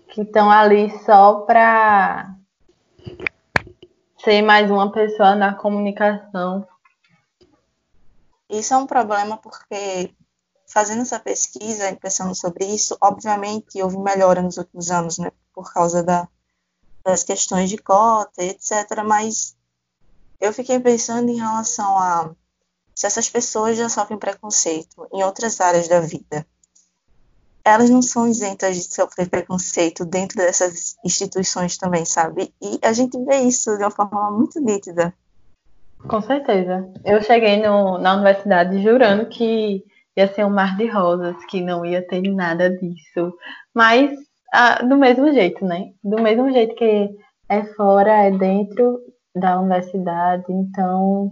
[0.09, 2.35] que estão ali só para
[4.17, 6.67] ser mais uma pessoa na comunicação.
[8.49, 10.13] Isso é um problema porque,
[10.67, 15.71] fazendo essa pesquisa e pensando sobre isso, obviamente houve melhora nos últimos anos, né, por
[15.71, 16.27] causa da,
[17.03, 19.03] das questões de cota, etc.
[19.05, 19.55] Mas
[20.39, 22.35] eu fiquei pensando em relação a
[22.95, 26.45] se essas pessoas já sofrem preconceito em outras áreas da vida
[27.69, 32.53] elas não são isentas de sofrer preconceito dentro dessas instituições também, sabe?
[32.61, 35.13] E a gente vê isso de uma forma muito nítida.
[36.07, 36.89] Com certeza.
[37.03, 39.83] Eu cheguei no, na universidade jurando que
[40.15, 43.33] ia ser um mar de rosas, que não ia ter nada disso.
[43.73, 44.11] Mas
[44.51, 45.91] ah, do mesmo jeito, né?
[46.03, 47.09] Do mesmo jeito que
[47.47, 48.99] é fora, é dentro
[49.35, 50.45] da universidade.
[50.49, 51.31] Então,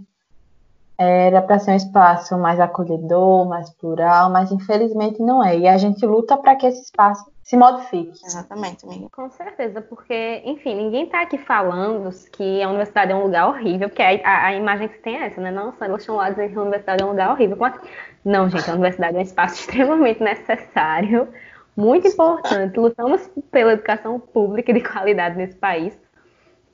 [0.98, 5.58] era para ser um espaço mais acolhedor, mais plural, mas infelizmente não é.
[5.58, 8.26] E a gente luta para que esse espaço se modifique.
[8.26, 9.08] Exatamente, amiga.
[9.10, 13.88] Com certeza, porque, enfim, ninguém está aqui falando que a universidade é um lugar horrível,
[13.88, 15.50] porque a, a, a imagem que tem é essa, né?
[15.50, 17.64] Nossa, elas estão lá dizendo que a universidade é um lugar horrível.
[17.64, 17.88] Assim?
[18.26, 21.30] Não, gente, a universidade é um espaço extremamente necessário,
[21.76, 22.78] muito importante.
[22.78, 25.98] Lutamos pela educação pública de qualidade nesse país.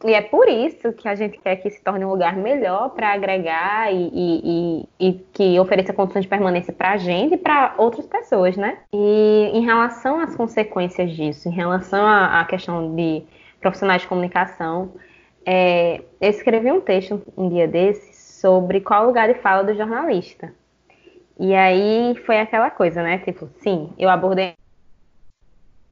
[0.03, 3.13] E é por isso que a gente quer que se torne um lugar melhor para
[3.13, 4.41] agregar e, e,
[4.99, 8.79] e, e, que ofereça condições de permanência para a gente e para outras pessoas, né?
[8.93, 13.23] E em relação às consequências disso, em relação à, à questão de
[13.61, 14.91] profissionais de comunicação,
[15.45, 19.73] é, eu escrevi um texto um dia desses sobre qual o lugar de fala do
[19.73, 20.53] jornalista.
[21.39, 23.19] E aí foi aquela coisa, né?
[23.19, 24.53] Tipo, sim, eu abordei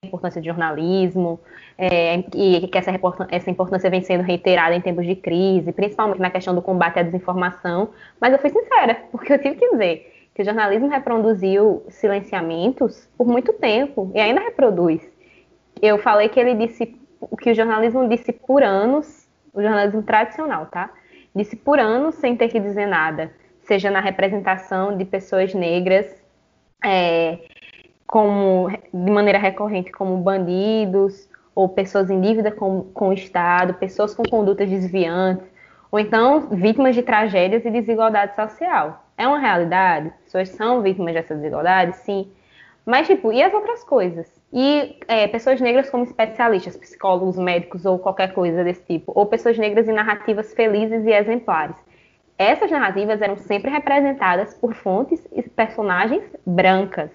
[0.03, 1.39] a importância do jornalismo,
[1.83, 2.91] é, e que essa,
[3.29, 7.01] essa importância vem sendo reiterada em tempos de crise, principalmente na questão do combate à
[7.01, 7.89] desinformação.
[8.19, 13.25] Mas eu fui sincera, porque eu tive que dizer que o jornalismo reproduziu silenciamentos por
[13.25, 15.01] muito tempo e ainda reproduz.
[15.81, 16.95] Eu falei que ele disse
[17.41, 20.91] que o jornalismo disse por anos, o jornalismo tradicional, tá?
[21.35, 23.31] Disse por anos sem ter que dizer nada,
[23.63, 26.05] seja na representação de pessoas negras,
[26.85, 27.39] é,
[28.05, 34.13] como de maneira recorrente como bandidos, ou pessoas em dívida com, com o Estado, pessoas
[34.13, 35.45] com condutas desviantes,
[35.91, 39.05] ou então vítimas de tragédias e desigualdade social.
[39.17, 40.11] É uma realidade?
[40.23, 41.97] Pessoas são vítimas dessa desigualdade?
[41.97, 42.31] Sim.
[42.85, 44.27] Mas, tipo, e as outras coisas?
[44.51, 49.11] E é, pessoas negras como especialistas, psicólogos, médicos ou qualquer coisa desse tipo.
[49.15, 51.75] Ou pessoas negras em narrativas felizes e exemplares.
[52.37, 57.11] Essas narrativas eram sempre representadas por fontes e personagens brancas.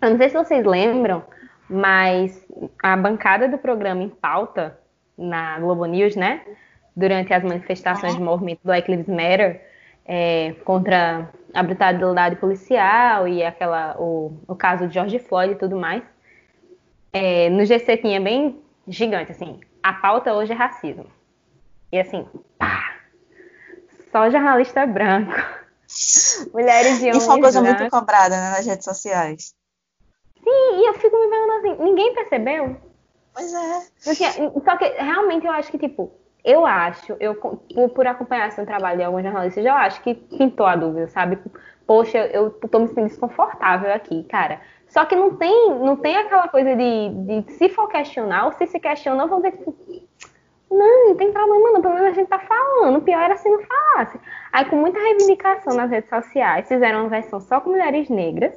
[0.00, 1.22] Eu não sei se vocês lembram,
[1.68, 2.46] mas
[2.82, 4.78] a bancada do programa em pauta
[5.16, 6.42] na Globo News, né,
[6.94, 9.62] durante as manifestações do movimento Black Lives Matter
[10.04, 15.76] é, contra a brutalidade policial e aquela o, o caso de George Floyd e tudo
[15.76, 16.02] mais,
[17.12, 21.06] é, no GC tinha bem gigante assim, a pauta hoje é racismo.
[21.92, 22.26] E assim,
[22.58, 22.96] pá,
[24.10, 25.32] só jornalista branco.
[26.52, 27.16] Mulheres e homens.
[27.16, 27.80] Isso é uma coisa brancos.
[27.80, 29.54] muito cobrada né, nas redes sociais.
[30.48, 32.76] Sim, e eu fico me perguntando assim, ninguém percebeu?
[33.34, 33.80] Pois é.
[34.04, 34.24] Porque,
[34.64, 36.10] só que realmente eu acho que, tipo,
[36.44, 37.58] eu acho, eu por,
[37.94, 41.38] por acompanhar assim, o trabalho de alguns jornalistas, eu acho que pintou a dúvida, sabe?
[41.86, 44.60] Poxa, eu tô me sentindo desconfortável aqui, cara.
[44.88, 48.66] Só que não tem, não tem aquela coisa de, de se for questionar, ou se
[48.66, 49.76] se questiona, vão dizer, tipo,
[50.70, 53.48] não, não tem problema não, pelo menos a gente tá falando, o pior era se
[53.48, 54.18] não falasse.
[54.52, 58.54] Aí com muita reivindicação nas redes sociais, fizeram uma versão só com mulheres negras,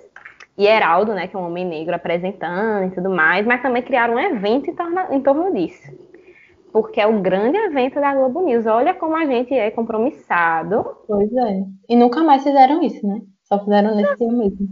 [0.58, 4.16] e Heraldo, né, que é um homem negro apresentando e tudo mais, mas também criaram
[4.16, 5.92] um evento em torno, em torno disso.
[6.72, 8.66] porque é o grande evento da Globo News.
[8.66, 10.86] Olha como a gente é compromissado.
[11.08, 11.64] Pois é.
[11.90, 13.22] E nunca mais fizeram isso, né?
[13.44, 14.68] Só fizeram nesse dia mesmo.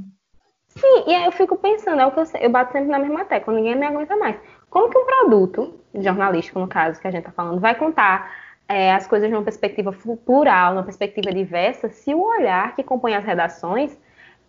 [0.69, 3.25] Sim, e aí eu fico pensando, é o que eu, eu bato sempre na mesma
[3.25, 4.39] tecla, ninguém me aguenta mais.
[4.69, 8.31] Como que um produto, jornalístico no caso, que a gente está falando, vai contar
[8.67, 9.91] é, as coisas numa perspectiva
[10.25, 13.97] plural, numa perspectiva diversa, se o olhar que compõe as redações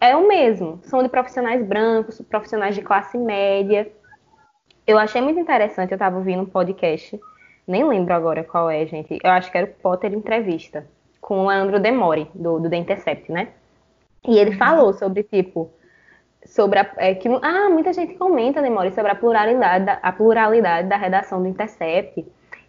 [0.01, 0.81] é o mesmo.
[0.83, 3.91] São de profissionais brancos, profissionais de classe média.
[4.87, 7.21] Eu achei muito interessante, eu estava ouvindo um podcast,
[7.67, 9.19] nem lembro agora qual é, gente.
[9.23, 10.87] Eu acho que era o Potter Entrevista,
[11.21, 13.49] com o Leandro Demore, do, do The Intercept, né?
[14.27, 15.71] E ele falou sobre, tipo,
[16.45, 20.89] sobre a, é, que ah, muita gente comenta, Demore, sobre a pluralidade, da, a pluralidade
[20.89, 22.27] da redação do Intercept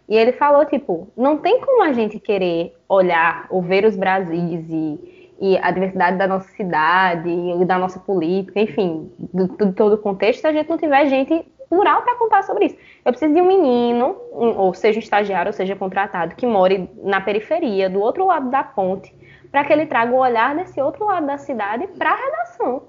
[0.08, 4.68] e ele falou, tipo, não tem como a gente querer olhar ou ver os Brasis
[4.68, 5.11] e,
[5.42, 10.42] e a diversidade da nossa cidade e da nossa política, enfim, de, todo o contexto,
[10.42, 12.76] se a gente não tiver gente plural para contar sobre isso.
[13.04, 16.88] Eu preciso de um menino, um, ou seja, um estagiário, ou seja, contratado, que more
[17.02, 19.12] na periferia, do outro lado da ponte,
[19.50, 22.84] para que ele traga o olhar desse outro lado da cidade para a redação.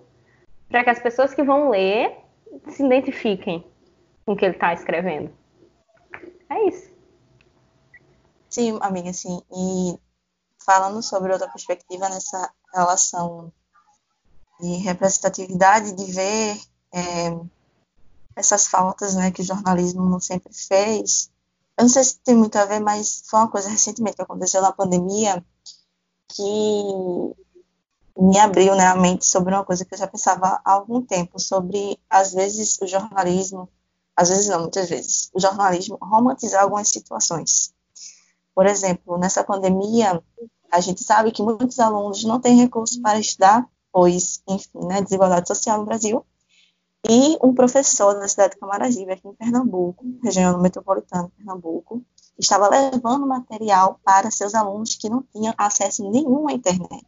[0.70, 2.16] Para que as pessoas que vão ler
[2.68, 3.66] se identifiquem
[4.28, 5.32] com o que ele está escrevendo.
[6.52, 6.94] É isso.
[8.48, 9.42] Sim, amiga, sim.
[9.52, 9.98] E
[10.66, 13.52] falando sobre outra perspectiva nessa relação
[14.60, 16.62] de representatividade, de ver
[16.94, 17.38] é,
[18.36, 21.30] essas faltas né, que o jornalismo não sempre fez.
[21.78, 24.62] Eu não sei se tem muito a ver, mas foi uma coisa recentemente que aconteceu
[24.62, 25.44] na pandemia
[26.28, 27.34] que
[28.18, 31.40] me abriu né, a mente sobre uma coisa que eu já pensava há algum tempo,
[31.40, 33.68] sobre, às vezes, o jornalismo,
[34.16, 37.74] às vezes não, muitas vezes, o jornalismo romantizar algumas situações.
[38.54, 40.22] Por exemplo, nessa pandemia,
[40.74, 45.48] a gente sabe que muitos alunos não têm recursos para estudar, pois, enfim, né, desigualdade
[45.48, 46.26] social no Brasil.
[47.08, 52.02] E um professor da cidade de Camaragibe, aqui em Pernambuco, região metropolitana de Pernambuco,
[52.40, 57.06] estava levando material para seus alunos que não tinham acesso nenhum à internet.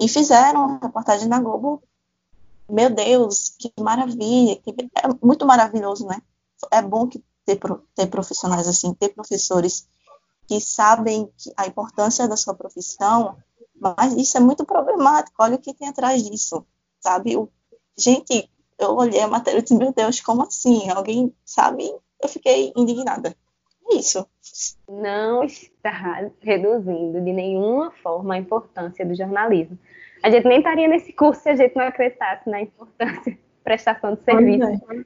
[0.00, 1.80] E fizeram uma reportagem na Globo.
[2.68, 4.56] Meu Deus, que maravilha!
[4.56, 6.20] Que é muito maravilhoso, né?
[6.72, 7.60] É bom que ter,
[7.94, 9.86] ter profissionais assim, ter professores
[10.50, 13.36] que sabem a importância da sua profissão,
[13.80, 15.40] mas isso é muito problemático.
[15.40, 16.66] Olha o que tem atrás disso,
[16.98, 17.36] sabe?
[17.36, 17.48] O,
[17.96, 20.90] gente, eu olhei a matéria e disse, meu Deus, como assim?
[20.90, 21.88] Alguém, sabe?
[22.20, 23.32] Eu fiquei indignada.
[23.92, 24.26] É isso.
[24.88, 29.78] Não está reduzindo de nenhuma forma a importância do jornalismo.
[30.20, 34.16] A gente nem estaria nesse curso se a gente não acreditasse na importância da prestação
[34.16, 34.64] de serviço.
[34.64, 35.04] É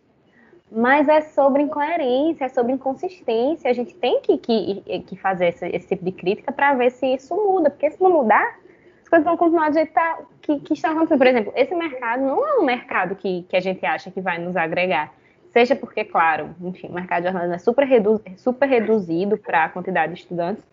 [0.71, 3.71] mas é sobre incoerência, é sobre inconsistência.
[3.71, 7.07] A gente tem que, que, que fazer esse, esse, tipo de crítica para ver se
[7.15, 8.59] isso muda, porque se não mudar,
[9.03, 11.19] as coisas vão continuar do jeito tá, que, que estão acontecendo.
[11.19, 14.39] Por exemplo, esse mercado não é um mercado que, que a gente acha que vai
[14.39, 15.13] nos agregar.
[15.51, 19.69] Seja porque, claro, enfim, o mercado de jornalismo é super, redu super reduzido para a
[19.69, 20.65] quantidade de estudantes,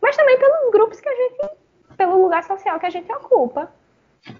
[0.00, 1.50] mas também pelos grupos que a gente,
[1.98, 3.70] pelo lugar social que a gente ocupa.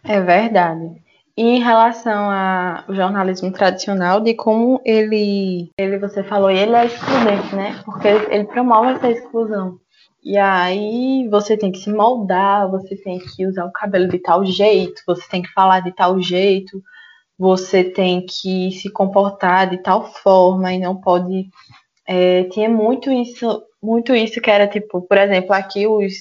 [0.03, 1.03] É verdade.
[1.37, 7.81] Em relação ao jornalismo tradicional, de como ele, ele você falou, ele é excludente, né?
[7.85, 9.79] Porque ele, ele promove essa exclusão.
[10.23, 14.45] E aí você tem que se moldar, você tem que usar o cabelo de tal
[14.45, 16.81] jeito, você tem que falar de tal jeito,
[17.39, 21.49] você tem que se comportar de tal forma e não pode.
[22.07, 26.13] É, tinha muito isso, muito isso que era tipo, por exemplo, aqui os,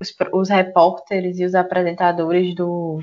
[0.00, 2.98] os, os repórteres e os apresentadores do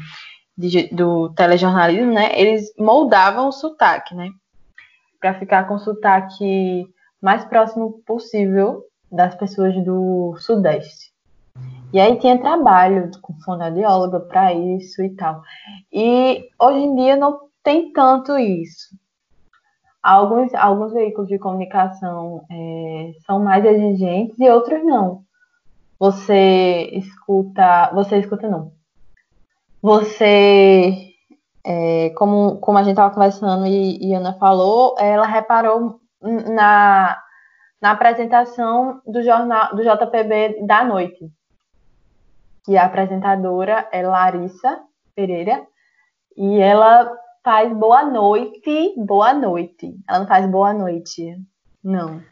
[0.58, 4.30] de, do telejornalismo, né, eles moldavam o sotaque, né,
[5.20, 6.86] para ficar com o sotaque
[7.22, 11.14] mais próximo possível das pessoas do Sudeste.
[11.94, 15.42] E aí tinha trabalho com fonoaudióloga para isso e tal.
[15.92, 18.98] E hoje em dia não tem tanto isso.
[20.04, 25.24] Alguns, alguns veículos de comunicação é, são mais exigentes e outros não.
[25.98, 28.75] Você escuta, você escuta não
[29.86, 31.14] você,
[31.64, 37.16] é, como, como a gente estava conversando e, e Ana falou, ela reparou na,
[37.80, 41.30] na apresentação do jornal do JPB da noite,
[42.64, 44.82] que a apresentadora é Larissa
[45.16, 45.64] Pereira
[46.36, 49.96] e ela faz boa noite, boa noite.
[50.10, 51.40] Ela não faz boa noite,
[51.84, 52.24] não.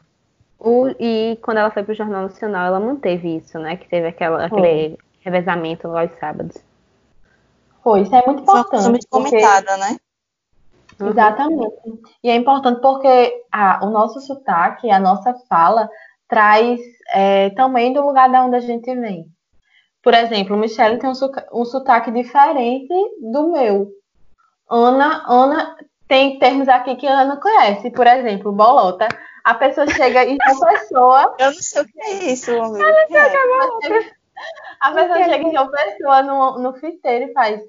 [0.57, 3.77] O, e quando ela foi para o Jornal Nacional, ela manteve isso, né?
[3.77, 6.72] Que teve aquela, aquele revezamento aos sábados.
[7.83, 8.81] Foi, isso é muito importante.
[8.81, 9.29] Foi muito porque...
[9.29, 9.97] comentada, né?
[10.99, 11.09] Uhum.
[11.09, 11.75] Exatamente.
[12.23, 15.89] E é importante porque ah, o nosso sotaque, a nossa fala,
[16.27, 16.79] traz
[17.13, 19.25] é, também do lugar de onde a gente vem.
[20.01, 23.87] Por exemplo, o Michele tem um, sotaque diferente do meu.
[24.69, 25.77] Ana, Ana
[26.07, 27.89] tem termos aqui que a Ana conhece.
[27.89, 29.07] Por exemplo, bolota.
[29.45, 31.35] A pessoa chega e uma pessoa.
[31.39, 34.11] Eu não sei o que é isso, não sei o que é
[34.81, 37.61] A pessoa chega e uma pessoa no, no fiteiro e faz.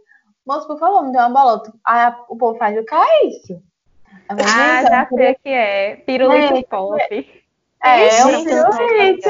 [0.46, 1.72] Moço, por favor, me dê uma bolota.
[1.84, 3.62] Aí o povo faz, o que é isso?
[4.28, 5.96] Ah, já sei o que é.
[5.96, 7.44] Pirulito é, pop.
[7.82, 9.28] É, é um pirulito.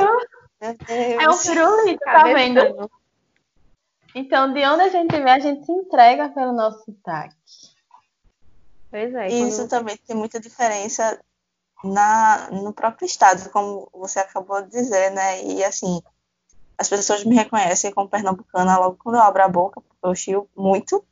[0.61, 2.91] É um pirulito, tá vendo?
[4.15, 7.35] Então, de onde a gente vem, a gente se entrega pelo nosso sotaque.
[8.91, 9.29] Pois é.
[9.29, 11.21] E isso também tem muita diferença
[11.83, 15.43] na, no próprio estado, como você acabou de dizer, né?
[15.43, 16.01] E assim,
[16.79, 21.05] as pessoas me reconhecem como pernambucana logo quando eu abro a boca, eu chio muito.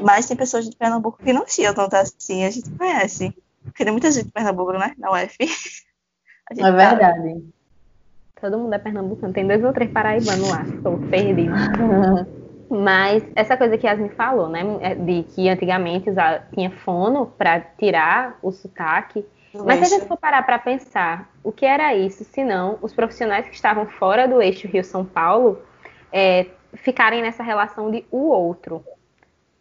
[0.00, 3.34] Mas tem pessoas de Pernambuco que não chiam tanto assim, a gente conhece.
[3.64, 4.94] Porque tem muita gente de Pernambuco, né?
[4.98, 5.36] Na UF.
[6.56, 7.44] é verdade.
[8.40, 9.32] Todo mundo é pernambucano.
[9.32, 10.62] Tem dois ou três paraibanos lá.
[10.62, 11.52] Estou perdido.
[12.70, 14.60] Mas essa coisa que Yasmin falou, né?
[14.80, 16.10] É de que antigamente
[16.54, 19.24] tinha fono para tirar o sotaque.
[19.54, 22.92] Mas se a gente for parar para pensar, o que era isso, se não os
[22.92, 25.58] profissionais que estavam fora do eixo Rio-São Paulo
[26.12, 28.84] é, ficarem nessa relação de o outro.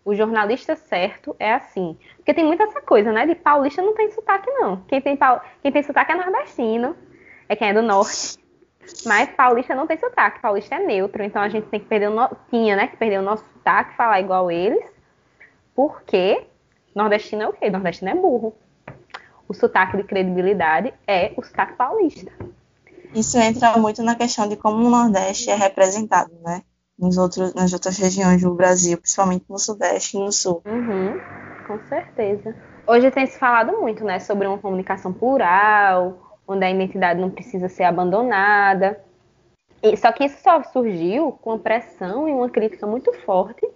[0.03, 1.97] O jornalista certo é assim.
[2.15, 3.25] Porque tem muita essa coisa, né?
[3.25, 4.77] De paulista não tem sotaque, não.
[4.87, 5.17] Quem tem,
[5.61, 6.95] quem tem sotaque é nordestino,
[7.49, 8.37] é quem é do norte.
[9.05, 12.13] Mas paulista não tem sotaque, paulista é neutro, então a gente tem que perder o
[12.13, 12.29] no...
[12.49, 14.81] tinha, né, que perder o nosso sotaque, falar igual eles,
[15.75, 16.45] porque
[16.95, 17.69] nordestino é o quê?
[17.69, 18.55] Nordestino é burro.
[19.47, 22.31] O sotaque de credibilidade é o sotaque paulista.
[23.13, 26.61] Isso entra muito na questão de como o Nordeste é representado, né?
[26.97, 30.61] Nos outros, nas outras regiões do Brasil, principalmente no Sudeste e no Sul.
[30.65, 31.13] Uhum,
[31.67, 32.55] com certeza.
[32.87, 37.69] Hoje tem se falado muito, né, sobre uma comunicação plural, onde a identidade não precisa
[37.69, 38.99] ser abandonada.
[39.83, 43.67] E, só que isso só surgiu com a pressão e uma crítica muito forte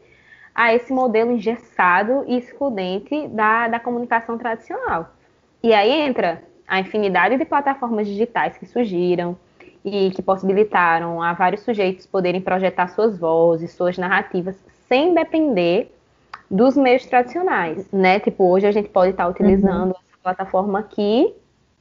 [0.54, 5.12] a esse modelo engessado e excludente da, da comunicação tradicional.
[5.62, 9.38] E aí entra a infinidade de plataformas digitais que surgiram
[9.84, 14.56] e que possibilitaram a vários sujeitos poderem projetar suas vozes, suas narrativas,
[14.88, 15.92] sem depender
[16.50, 18.20] dos meios tradicionais, né?
[18.20, 19.96] Tipo, hoje a gente pode estar utilizando uhum.
[20.10, 21.34] essa plataforma aqui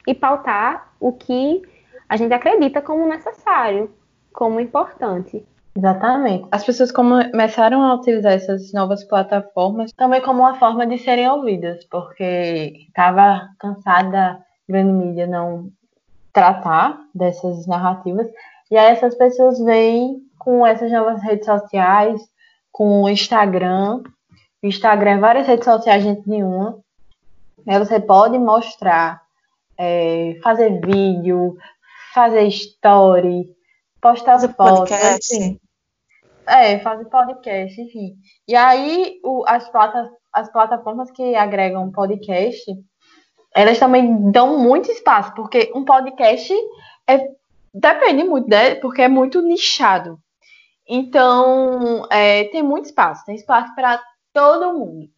[0.07, 1.63] e pautar o que
[2.09, 3.91] a gente acredita como necessário,
[4.33, 5.45] como importante.
[5.77, 6.47] Exatamente.
[6.51, 11.85] As pessoas começaram a utilizar essas novas plataformas também como uma forma de serem ouvidas,
[11.85, 15.71] porque estava cansada da grande mídia não
[16.33, 18.29] tratar dessas narrativas.
[18.71, 22.21] E aí essas pessoas vêm com essas novas redes sociais,
[22.73, 24.03] com o Instagram.
[24.63, 26.79] O Instagram, é várias redes sociais, gente nenhuma.
[27.67, 29.23] Aí você pode mostrar
[29.79, 31.57] é, fazer vídeo,
[32.15, 33.49] fazer story,
[34.01, 35.35] postar fazer fotos, podcast.
[35.35, 35.61] Assim.
[36.47, 38.17] É, fazer podcast, enfim.
[38.49, 42.65] E aí o, as, plata, as plataformas que agregam podcast,
[43.55, 46.53] elas também dão muito espaço, porque um podcast
[47.09, 47.29] é,
[47.75, 48.77] depende muito, né?
[48.77, 50.19] Porque é muito nichado.
[50.89, 54.01] Então, é, tem muito espaço, tem espaço para
[54.33, 55.09] todo mundo.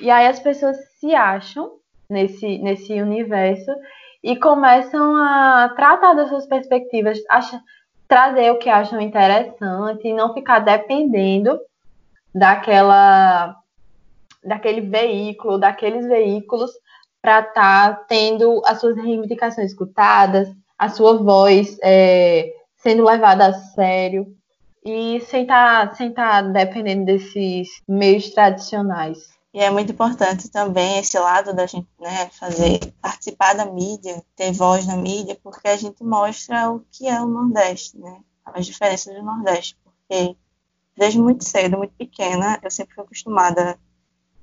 [0.00, 1.72] E aí as pessoas se acham
[2.08, 3.70] nesse, nesse universo
[4.22, 7.60] e começam a tratar das suas perspectivas, acha,
[8.06, 11.58] trazer o que acham interessante e não ficar dependendo
[12.34, 13.56] daquela
[14.42, 16.70] daquele veículo, daqueles veículos
[17.22, 20.48] para estar tá tendo as suas reivindicações escutadas,
[20.78, 24.34] a sua voz é, sendo levada a sério
[24.84, 29.28] e sem estar tá, sem tá dependendo desses meios tradicionais.
[29.52, 34.52] E é muito importante também esse lado da gente né, fazer participar da mídia, ter
[34.52, 38.20] voz na mídia, porque a gente mostra o que é o Nordeste, né?
[38.44, 39.76] As diferenças do Nordeste.
[39.82, 40.36] Porque
[40.96, 43.76] desde muito cedo, muito pequena, eu sempre fui acostumada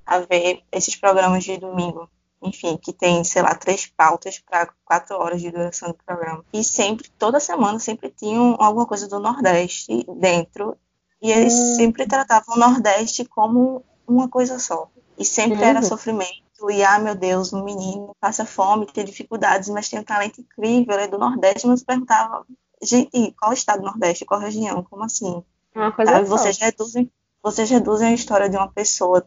[0.04, 2.08] a ver esses programas de domingo.
[2.42, 6.44] Enfim, que tem, sei lá, três pautas para quatro horas de duração do programa.
[6.52, 10.76] E sempre, toda semana, sempre tinham alguma coisa do Nordeste dentro.
[11.20, 11.76] E eles hum.
[11.76, 14.88] sempre tratavam o Nordeste como uma coisa só.
[15.18, 15.64] E sempre uhum.
[15.64, 16.48] era sofrimento.
[16.70, 20.94] E, ah, meu Deus, um menino passa fome, tem dificuldades, mas tem um talento incrível,
[20.94, 21.66] é do Nordeste.
[21.66, 22.44] Mas perguntava,
[22.82, 24.24] gente, qual estado do Nordeste?
[24.24, 24.82] Qual região?
[24.84, 25.42] Como assim?
[25.74, 27.10] Uma coisa Sabe, vocês reduzem,
[27.42, 29.26] vocês reduzem a história de uma pessoa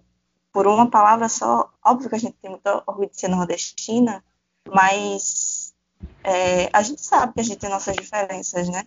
[0.52, 1.70] por uma palavra só.
[1.86, 4.24] Óbvio que a gente tem muito orgulho de ser nordestina,
[4.68, 5.74] mas
[6.24, 8.84] é, a gente sabe que a gente tem nossas diferenças, né?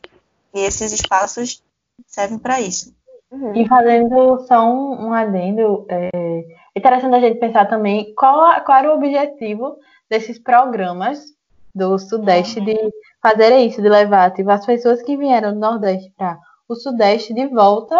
[0.52, 1.62] E esses espaços
[2.06, 2.94] servem para isso.
[3.30, 3.54] Uhum.
[3.56, 6.10] E fazendo só um, um adendo, é
[6.76, 11.34] interessante a gente pensar também qual, qual era o objetivo desses programas
[11.74, 12.76] do Sudeste de
[13.20, 16.38] fazer isso, de levar tipo, as pessoas que vieram do Nordeste para
[16.68, 17.96] o Sudeste de volta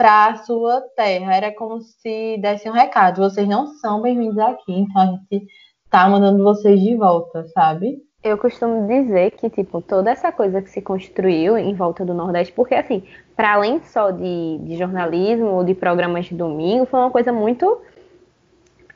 [0.00, 1.36] para a sua terra.
[1.36, 5.46] Era como se desse um recado: vocês não são bem-vindos aqui, então a gente
[5.90, 7.98] tá mandando vocês de volta, sabe?
[8.24, 12.52] Eu costumo dizer que, tipo, toda essa coisa que se construiu em volta do Nordeste,
[12.54, 13.02] porque, assim,
[13.36, 17.82] para além só de, de jornalismo ou de programas de domingo, foi uma coisa muito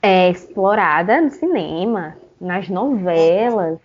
[0.01, 3.79] é, explorada no cinema, nas novelas,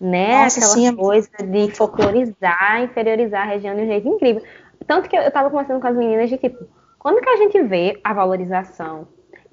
[0.00, 0.44] né?
[0.44, 4.42] Nossa, Aquela sim, coisa de folclorizar, inferiorizar a região de um jeito incrível.
[4.86, 6.66] Tanto que eu estava conversando com as meninas de tipo,
[6.98, 9.06] quando que a gente vê a valorização?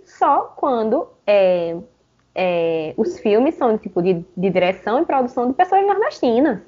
[0.04, 1.78] Só quando é,
[2.36, 6.60] é, os filmes são tipo de, de, direção e produção de pessoas nordestinas.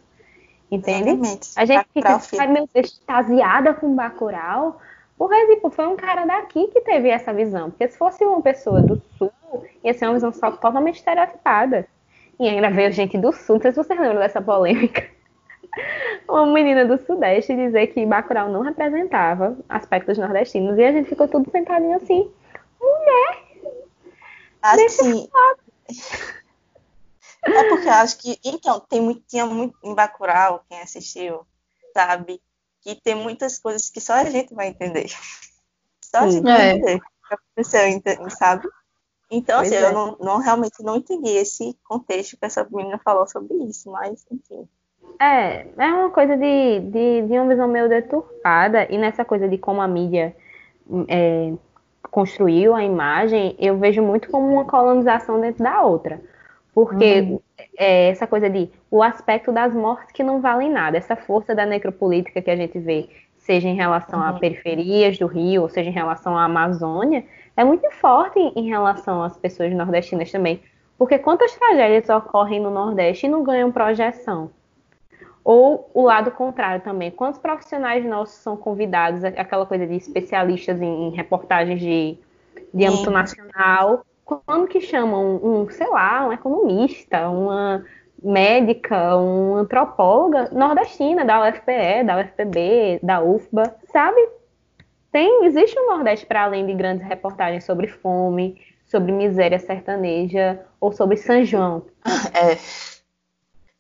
[0.70, 1.10] Entende?
[1.10, 1.50] Exatamente.
[1.56, 4.80] A gente fica ai, meu Deus, extasiada com Bacurau.
[5.18, 7.70] Porque, tipo, foi um cara daqui que teve essa visão.
[7.70, 9.32] Porque se fosse uma pessoa do sul,
[9.84, 11.88] ia ser uma visão só totalmente estereotipada.
[12.40, 15.15] E ainda veio gente do sul, não sei se vocês lembram dessa polêmica.
[16.28, 20.78] Uma menina do Sudeste dizer que Bacurau não representava aspectos nordestinos.
[20.78, 22.32] E a gente ficou tudo sentadinho assim.
[22.80, 23.46] Mulher!
[24.62, 25.30] Assim.
[27.44, 28.40] É porque eu acho que.
[28.44, 31.46] Então, tem muito, tinha muito em Bacurau, quem assistiu,
[31.94, 32.42] sabe?
[32.82, 35.12] Que tem muitas coisas que só a gente vai entender.
[36.04, 36.58] Só a gente é.
[36.58, 38.68] vai entender que aconteceu, sabe?
[39.30, 39.84] Então, assim, é.
[39.84, 44.26] eu não, não, realmente não entendi esse contexto que essa menina falou sobre isso, mas
[44.32, 44.68] enfim.
[45.20, 49.58] É, é uma coisa de, de, de uma visão meio deturpada, e nessa coisa de
[49.58, 50.36] como a mídia
[51.08, 51.54] é,
[52.12, 56.22] construiu a imagem, eu vejo muito como uma colonização dentro da outra.
[56.74, 57.40] Porque uhum.
[57.78, 61.66] é, essa coisa de o aspecto das mortes que não valem nada, essa força da
[61.66, 64.26] necropolítica que a gente vê, seja em relação uhum.
[64.26, 67.24] a periferias do Rio, ou seja em relação à Amazônia,
[67.56, 70.62] é muito forte em relação às pessoas nordestinas também.
[70.98, 74.52] Porque quantas tragédias ocorrem no Nordeste e não ganham projeção?
[75.46, 77.12] Ou o lado contrário também.
[77.12, 82.18] Quantos profissionais nossos são convidados, aquela coisa de especialistas em, reportagens de,
[82.74, 87.86] de âmbito nacional, quando que chamam um, sei lá, um economista, uma
[88.22, 94.20] médica, uma antropóloga nordestina da UFPE, da UFPB, da UFBA, sabe?
[95.16, 100.92] tem, existe um Nordeste para além de grandes reportagens sobre fome, sobre miséria sertaneja ou
[100.92, 101.86] sobre São João.
[102.34, 102.95] É.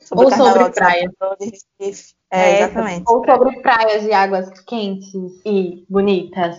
[0.06, 1.12] Sobre ou sobre praias.
[2.32, 3.03] É, é, exatamente.
[3.08, 5.14] Ou sobre praias de águas quentes
[5.45, 6.58] e bonitas.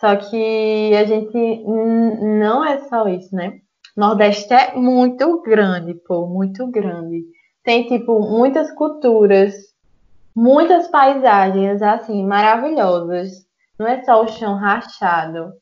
[0.00, 3.60] Só que a gente não é só isso, né?
[3.96, 7.24] Nordeste é muito grande, pô, muito grande.
[7.64, 9.54] Tem, tipo, muitas culturas,
[10.34, 13.46] muitas paisagens, assim, maravilhosas.
[13.78, 15.54] Não é só o chão rachado.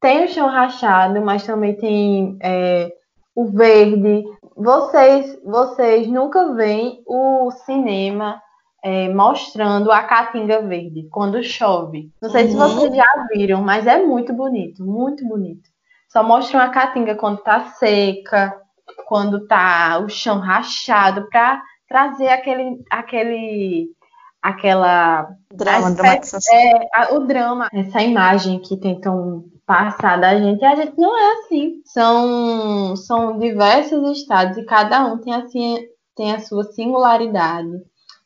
[0.00, 2.92] Tem o chão rachado, mas também tem é,
[3.34, 4.24] o verde.
[4.56, 8.40] Vocês, vocês nunca veem o cinema
[8.82, 12.10] é, mostrando a caatinga verde quando chove.
[12.20, 12.50] Não sei uhum.
[12.50, 15.68] se vocês já viram, mas é muito bonito, muito bonito.
[16.08, 18.54] Só mostram a caatinga quando tá seca,
[19.06, 23.88] quando tá o chão rachado, para trazer aquele, aquele
[24.42, 25.94] aquela drama,
[26.52, 31.16] é, a, o drama, essa imagem que tentam passar da gente, e a gente não
[31.16, 31.80] é assim.
[31.84, 35.86] São, são diversos estados e cada um tem assim
[36.16, 37.82] tem a sua singularidade,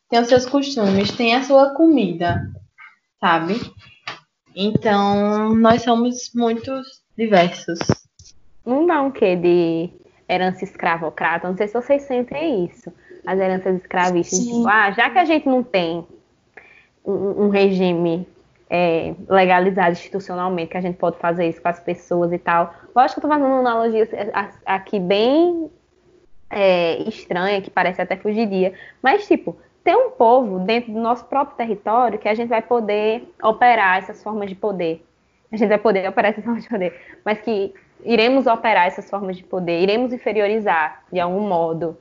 [0.09, 2.43] tem os seus costumes, tem a sua comida,
[3.21, 3.55] sabe?
[4.57, 6.73] Então, nós somos muito
[7.17, 7.79] diversos.
[8.65, 9.91] Não dá um quê de
[10.29, 11.49] herança escravocrata?
[11.49, 12.93] Não sei se vocês sentem isso
[13.27, 14.39] as heranças escravistas.
[14.39, 16.07] Tipo, ah, já que a gente não tem
[17.05, 18.27] um, um regime
[18.69, 22.75] é, legalizado institucionalmente, que a gente pode fazer isso com as pessoas e tal.
[22.95, 24.09] Lógico que eu estou fazendo uma analogia
[24.65, 25.71] aqui bem
[26.51, 28.73] é, estranha, que parece até fugidia,
[29.03, 33.29] mas tipo, tem um povo dentro do nosso próprio território que a gente vai poder
[33.43, 35.05] operar essas formas de poder.
[35.53, 37.73] A gente vai poder operar essas formas de poder, mas que
[38.03, 41.97] iremos operar essas formas de poder, iremos inferiorizar de algum modo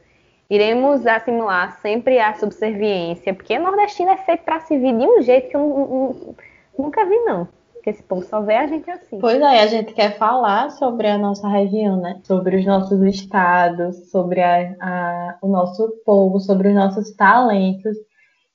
[0.49, 5.49] iremos assimilar sempre a subserviência, porque nordestino é feito para se vir de um jeito
[5.49, 6.35] que eu
[6.77, 7.47] nunca vi, não.
[7.73, 9.19] Porque esse povo só vê a gente assim.
[9.19, 12.21] Pois é, a gente quer falar sobre a nossa região, né?
[12.23, 17.97] Sobre os nossos estados, sobre a, a, o nosso povo, sobre os nossos talentos,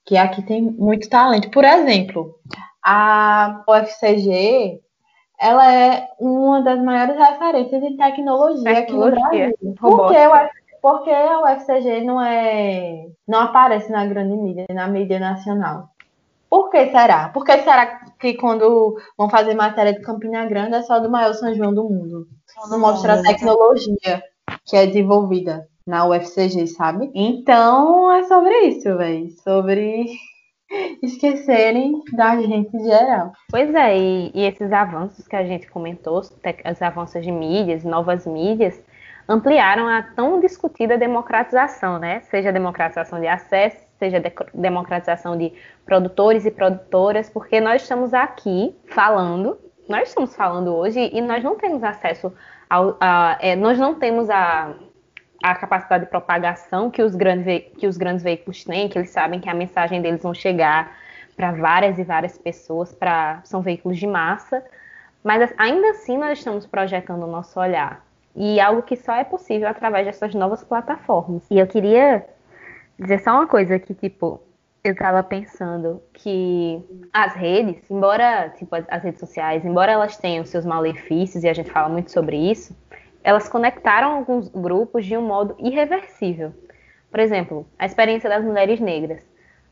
[0.06, 1.50] que aqui tem muito talento.
[1.50, 2.36] Por exemplo,
[2.82, 4.80] a UFCG,
[5.38, 9.74] ela é uma das maiores referências em tecnologia, tecnologia aqui no Brasil.
[9.78, 10.34] Porque eu
[10.80, 13.06] porque a UFCG não é.
[13.26, 15.88] não aparece na grande mídia, na mídia nacional.
[16.48, 17.28] Por que será?
[17.28, 17.86] Por que será
[18.18, 21.84] que quando vão fazer matéria de Campina Grande é só do maior São João do
[21.84, 22.26] mundo?
[22.70, 24.22] Não mostra a tecnologia
[24.64, 27.10] que é desenvolvida na UFCG, sabe?
[27.14, 29.30] Então é sobre isso, velho.
[29.42, 30.06] Sobre
[31.02, 33.32] esquecerem da gente em geral.
[33.50, 38.26] Pois é, e, e, esses avanços que a gente comentou, os avanços de mídias, novas
[38.26, 38.80] mídias,
[39.28, 42.20] ampliaram a tão discutida democratização, né?
[42.30, 45.52] Seja democratização de acesso, seja de democratização de
[45.84, 49.58] produtores e produtoras, porque nós estamos aqui falando,
[49.88, 52.32] nós estamos falando hoje e nós não temos acesso
[52.70, 54.74] ao, a, é, nós não temos a,
[55.42, 59.40] a capacidade de propagação que os, grandes, que os grandes veículos têm, que eles sabem
[59.40, 60.96] que a mensagem deles vão chegar
[61.36, 64.64] para várias e várias pessoas, para são veículos de massa,
[65.22, 68.07] mas ainda assim nós estamos projetando o nosso olhar.
[68.36, 71.42] E algo que só é possível através dessas novas plataformas.
[71.50, 72.24] E eu queria
[72.98, 74.40] dizer só uma coisa que, tipo,
[74.84, 80.64] eu estava pensando que as redes, embora, tipo, as redes sociais, embora elas tenham seus
[80.64, 82.76] malefícios, e a gente fala muito sobre isso,
[83.22, 86.52] elas conectaram alguns grupos de um modo irreversível.
[87.10, 89.22] Por exemplo, a experiência das mulheres negras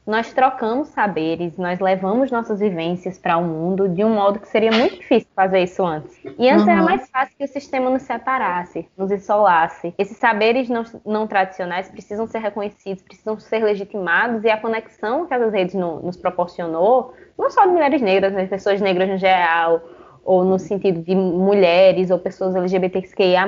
[0.06, 4.70] nós trocamos saberes, nós levamos nossas vivências para o mundo de um modo que seria
[4.70, 6.16] muito difícil fazer isso antes.
[6.38, 6.70] E antes uhum.
[6.70, 9.92] era mais fácil que o sistema nos separasse, nos isolasse.
[9.98, 15.34] Esses saberes não, não tradicionais precisam ser reconhecidos, precisam ser legitimados e a conexão que
[15.34, 19.82] as redes no, nos proporcionou, não só de mulheres negras, mas pessoas negras no geral,
[20.24, 23.44] ou no sentido de mulheres ou pessoas LGBTQIA+,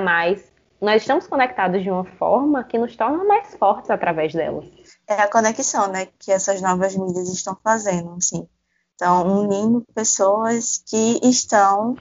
[0.80, 4.77] nós estamos conectados de uma forma que nos torna mais fortes através delas
[5.08, 8.46] é a conexão, né, que essas novas mídias estão fazendo, assim.
[8.94, 11.96] Então, unindo pessoas que estão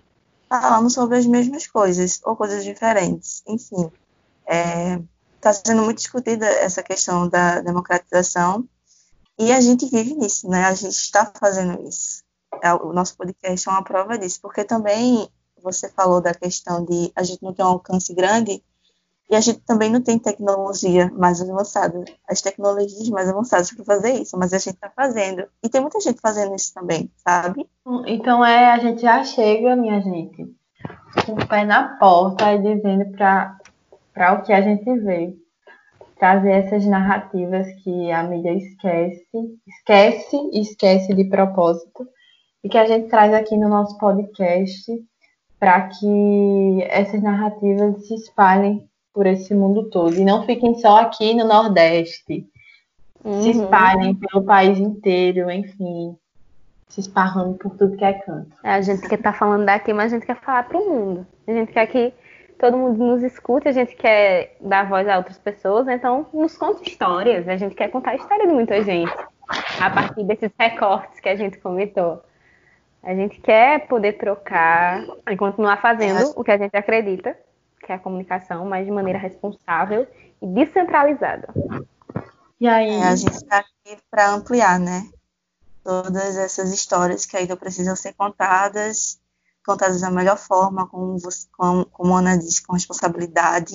[0.50, 3.44] falando sobre as mesmas coisas ou coisas diferentes.
[3.48, 3.92] Enfim,
[5.36, 8.68] está é, sendo muito discutida essa questão da democratização
[9.40, 10.66] e a gente vive nisso, né?
[10.66, 12.24] A gente está fazendo isso.
[12.64, 15.30] É, o nosso podcast é uma prova disso, porque também
[15.62, 18.64] você falou da questão de a gente não ter um alcance grande,
[19.30, 24.14] e a gente também não tem tecnologia mais avançada, as tecnologias mais avançadas para fazer
[24.14, 25.46] isso, mas a gente está fazendo.
[25.62, 27.68] E tem muita gente fazendo isso também, sabe?
[28.06, 30.46] Então é, a gente já chega, minha gente,
[31.26, 35.36] com o pé na porta e dizendo para o que a gente vê.
[36.18, 39.28] Trazer essas narrativas que a mídia esquece,
[39.68, 42.08] esquece e esquece de propósito,
[42.64, 44.92] e que a gente traz aqui no nosso podcast
[45.60, 50.14] para que essas narrativas se espalhem por esse mundo todo.
[50.14, 52.48] E não fiquem só aqui no Nordeste.
[53.24, 53.42] Uhum.
[53.42, 56.16] Se espalhem pelo país inteiro, enfim.
[56.88, 58.56] Se esparrando por tudo que é canto.
[58.64, 60.88] É, a gente quer estar tá falando daqui, mas a gente quer falar para o
[60.88, 61.28] mundo.
[61.48, 62.14] A gente quer que
[62.60, 66.88] todo mundo nos escute, a gente quer dar voz a outras pessoas, então nos conta
[66.88, 67.48] histórias.
[67.48, 69.12] A gente quer contar a história de muita gente.
[69.82, 72.22] A partir desses recortes que a gente comentou.
[73.02, 77.36] A gente quer poder trocar e continuar fazendo o que a gente acredita
[77.88, 80.06] que é a comunicação, mas de maneira responsável
[80.42, 81.48] e descentralizada.
[82.60, 82.90] E aí?
[82.90, 85.10] É, a gente está aqui para ampliar, né?
[85.82, 89.22] Todas essas histórias que ainda precisam ser contadas,
[89.66, 93.74] contadas da melhor forma, como, você, como, como a Ana disse, com responsabilidade.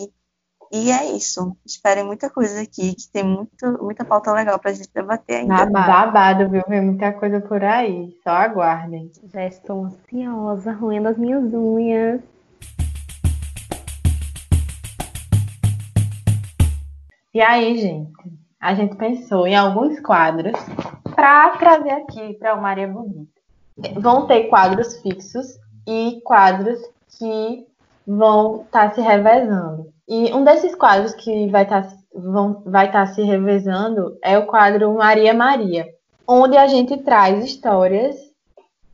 [0.70, 1.56] E é isso.
[1.64, 5.66] Esperem muita coisa aqui, que tem muito, muita pauta legal para a gente debater ainda.
[5.66, 6.62] Babado, viu?
[6.68, 8.14] Vem muita coisa por aí.
[8.22, 9.10] Só aguardem.
[9.32, 12.20] Já estou ansiosa, roendo as minhas unhas.
[17.34, 18.12] E aí, gente,
[18.60, 20.52] a gente pensou em alguns quadros
[21.14, 23.32] para trazer aqui para o Maria Bonita.
[23.94, 26.78] Vão ter quadros fixos e quadros
[27.18, 27.66] que
[28.06, 29.90] vão estar tá se revezando.
[30.06, 31.96] E um desses quadros que vai estar tá,
[32.66, 35.86] vai tá se revezando é o quadro Maria Maria,
[36.28, 38.14] onde a gente traz histórias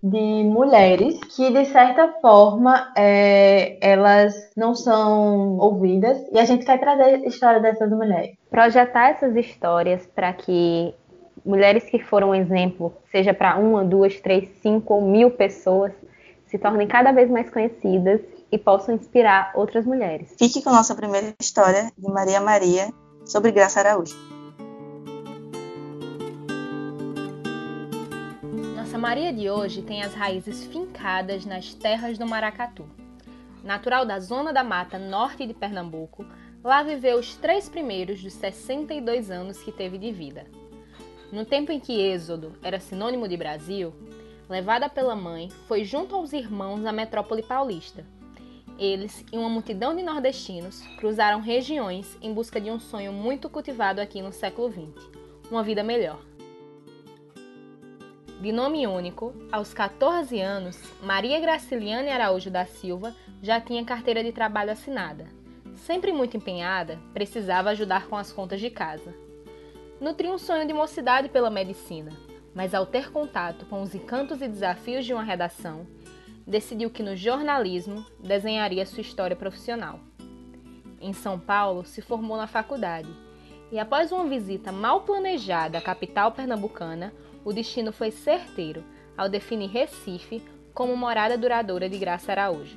[0.03, 6.79] de mulheres que, de certa forma, é, elas não são ouvidas e a gente quer
[6.79, 8.37] trazer a história dessas mulheres.
[8.51, 10.95] Projetar essas histórias para que
[11.45, 15.93] mulheres que foram um exemplo, seja para uma, duas, três, cinco ou mil pessoas,
[16.47, 18.21] se tornem cada vez mais conhecidas
[18.51, 20.35] e possam inspirar outras mulheres.
[20.39, 22.89] Fique com a nossa primeira história de Maria Maria
[23.25, 24.28] sobre Graça Araújo.
[28.99, 32.85] Maria de hoje tem as raízes fincadas nas terras do Maracatu.
[33.63, 36.27] Natural da zona da mata norte de Pernambuco,
[36.65, 40.47] lá viveu os três primeiros dos 62 anos que teve de vida.
[41.31, 43.95] No tempo em que Êxodo era sinônimo de Brasil,
[44.49, 48.05] levada pela mãe, foi junto aos irmãos à metrópole paulista.
[48.77, 54.01] Eles e uma multidão de nordestinos cruzaram regiões em busca de um sonho muito cultivado
[54.01, 55.09] aqui no século XX:
[55.53, 56.19] uma vida melhor.
[58.41, 63.13] De nome único, aos 14 anos, Maria Graciliane Araújo da Silva
[63.43, 65.27] já tinha carteira de trabalho assinada.
[65.75, 69.13] Sempre muito empenhada, precisava ajudar com as contas de casa.
[70.01, 72.13] Nutria um sonho de mocidade pela medicina,
[72.55, 75.85] mas ao ter contato com os encantos e desafios de uma redação,
[76.47, 79.99] decidiu que no jornalismo desenharia sua história profissional.
[81.01, 83.09] em São Paulo, se formou na faculdade.
[83.71, 87.13] E após uma visita mal planejada à capital pernambucana,
[87.49, 88.85] o destino foi certeiro
[89.17, 90.43] ao definir Recife
[90.75, 92.77] como morada duradoura de Graça Araújo.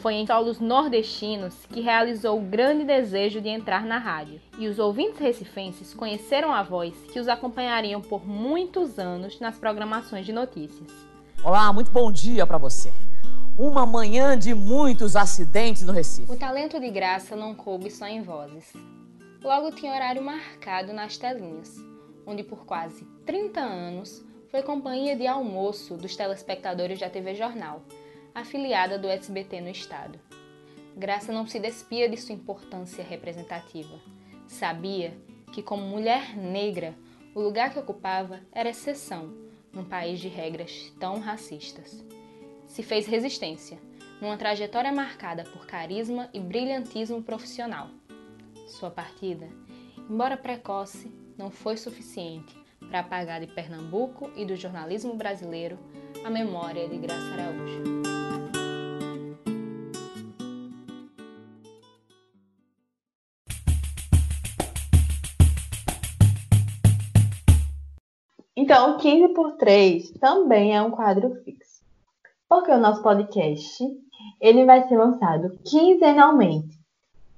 [0.00, 4.78] Foi em solos nordestinos que realizou o grande desejo de entrar na rádio, e os
[4.78, 10.90] ouvintes recifenses conheceram a voz que os acompanhariam por muitos anos nas programações de notícias.
[11.42, 12.92] Olá, muito bom dia para você.
[13.58, 16.30] Uma manhã de muitos acidentes no Recife.
[16.30, 18.74] O talento de Graça não coube só em vozes.
[19.42, 21.76] Logo tinha horário marcado nas telinhas,
[22.26, 27.82] onde por quase 30 anos foi companhia de almoço dos telespectadores da TV Jornal,
[28.34, 30.18] afiliada do SBT no estado.
[30.96, 34.00] Graça não se despia de sua importância representativa.
[34.46, 35.16] Sabia
[35.52, 36.94] que, como mulher negra,
[37.34, 39.32] o lugar que ocupava era exceção
[39.72, 42.04] num país de regras tão racistas
[42.70, 43.80] se fez resistência,
[44.20, 47.88] numa trajetória marcada por carisma e brilhantismo profissional.
[48.68, 49.48] Sua partida,
[50.08, 52.54] embora precoce, não foi suficiente
[52.90, 55.78] para apagar de Pernambuco e do jornalismo brasileiro
[56.22, 57.82] a memória de Graça Araújo.
[68.54, 71.80] Então, 15 por 3 também é um quadro fixo
[72.46, 73.82] porque o nosso podcast
[74.40, 76.78] ele vai ser lançado quinzenalmente.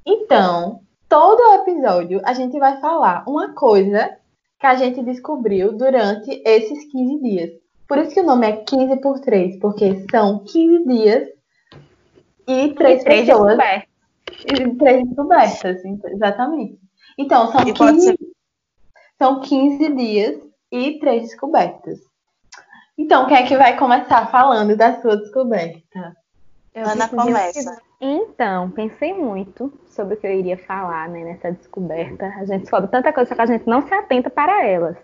[0.05, 0.83] Então,
[1.13, 4.17] todo episódio a gente vai falar uma coisa
[4.59, 7.51] que a gente descobriu durante esses 15 dias.
[7.87, 11.29] Por isso que o nome é 15 por 3, porque são 15 dias
[12.49, 13.59] e três, três pessoas.
[14.47, 16.79] E três descobertas, exatamente.
[17.19, 18.19] Então, são 15,
[19.19, 20.41] são 15 dias
[20.71, 21.99] e três descobertas.
[22.97, 26.17] Então, quem é que vai começar falando da sua descoberta?
[26.75, 27.83] Eu Ana começa.
[28.05, 32.27] Então, pensei muito sobre o que eu iria falar né, nessa descoberta.
[32.37, 34.97] A gente descobre tanta coisa, que a gente não se atenta para elas.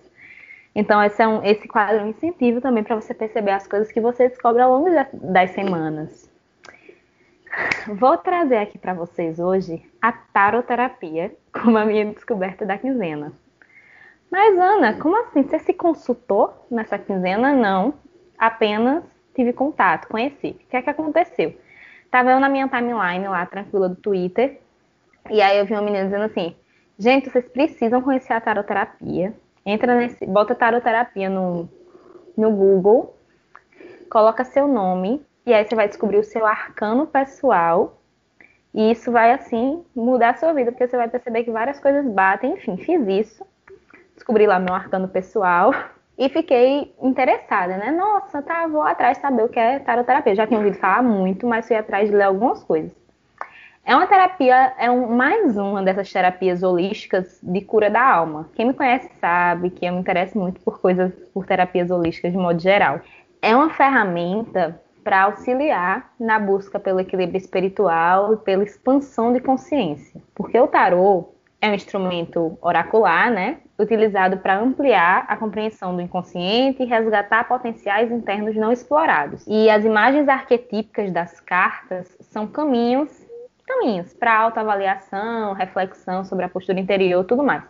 [0.75, 3.93] Então, esse, é um, esse quadro é um incentivo também para você perceber as coisas
[3.93, 6.29] que você descobre ao longo das semanas.
[7.87, 13.33] Vou trazer aqui para vocês hoje a taroterapia como a minha descoberta da quinzena.
[14.29, 15.45] Mas, Ana, como assim?
[15.45, 17.53] Você se consultou nessa quinzena?
[17.53, 17.95] Não.
[18.37, 19.05] Apenas
[19.37, 20.49] tive contato, conheci.
[20.49, 21.55] O que é que aconteceu?
[22.11, 24.61] Tava eu na minha timeline lá, tranquila, do Twitter.
[25.31, 26.57] E aí eu vi uma menina dizendo assim:
[26.99, 29.35] gente, vocês precisam conhecer a taroterapia.
[29.65, 30.27] Entra nesse.
[30.27, 31.69] Bota taroterapia no,
[32.37, 33.15] no Google,
[34.11, 38.01] coloca seu nome, e aí você vai descobrir o seu arcano pessoal.
[38.75, 42.05] E isso vai, assim, mudar a sua vida, porque você vai perceber que várias coisas
[42.07, 42.53] batem.
[42.53, 43.47] Enfim, fiz isso
[44.19, 45.73] descobri lá meu arcano pessoal
[46.19, 47.93] e fiquei interessada, né?
[47.93, 50.35] Nossa, tá, vou atrás saber o que é taroterapia.
[50.35, 52.91] Já tinha ouvido falar muito, mas fui atrás de ler algumas coisas.
[53.85, 58.51] É uma terapia, é um, mais uma dessas terapias holísticas de cura da alma.
[58.55, 62.37] Quem me conhece sabe que eu me interesso muito por coisas, por terapias holísticas de
[62.37, 63.01] modo geral.
[63.41, 70.21] É uma ferramenta para auxiliar na busca pelo equilíbrio espiritual e pela expansão de consciência.
[70.35, 73.59] Porque o tarô é um instrumento oracular, né?
[73.79, 79.45] utilizado para ampliar a compreensão do inconsciente e resgatar potenciais internos não explorados.
[79.47, 83.09] E as imagens arquetípicas das cartas são caminhos,
[83.65, 87.63] caminhos para autoavaliação, reflexão sobre a postura interior, tudo mais.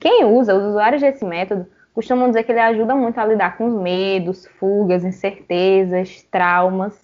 [0.00, 3.66] Quem usa, os usuários desse método, costumam dizer que ele ajuda muito a lidar com
[3.66, 6.98] os medos, fugas, incertezas, traumas.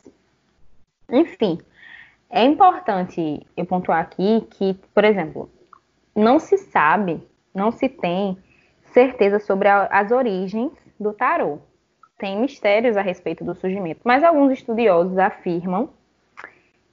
[1.11, 1.59] Enfim,
[2.31, 5.51] é importante eu pontuar aqui que, por exemplo,
[6.19, 8.39] não se sabe não se tem
[8.93, 11.59] certeza sobre a, as origens do tarô.
[12.17, 15.91] Tem mistérios a respeito do surgimento, mas alguns estudiosos afirmam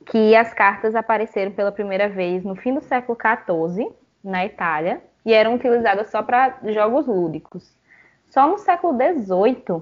[0.06, 3.92] que as cartas apareceram pela primeira vez no fim do século XIV,
[4.24, 7.76] na Itália, e eram utilizadas só para jogos lúdicos.
[8.30, 9.82] Só no século XVIII